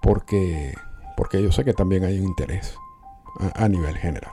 Porque, 0.00 0.72
porque 1.18 1.42
yo 1.42 1.52
sé 1.52 1.66
que 1.66 1.74
también 1.74 2.04
hay 2.04 2.18
un 2.18 2.28
interés 2.28 2.78
a 3.56 3.68
nivel 3.68 3.94
general. 3.98 4.32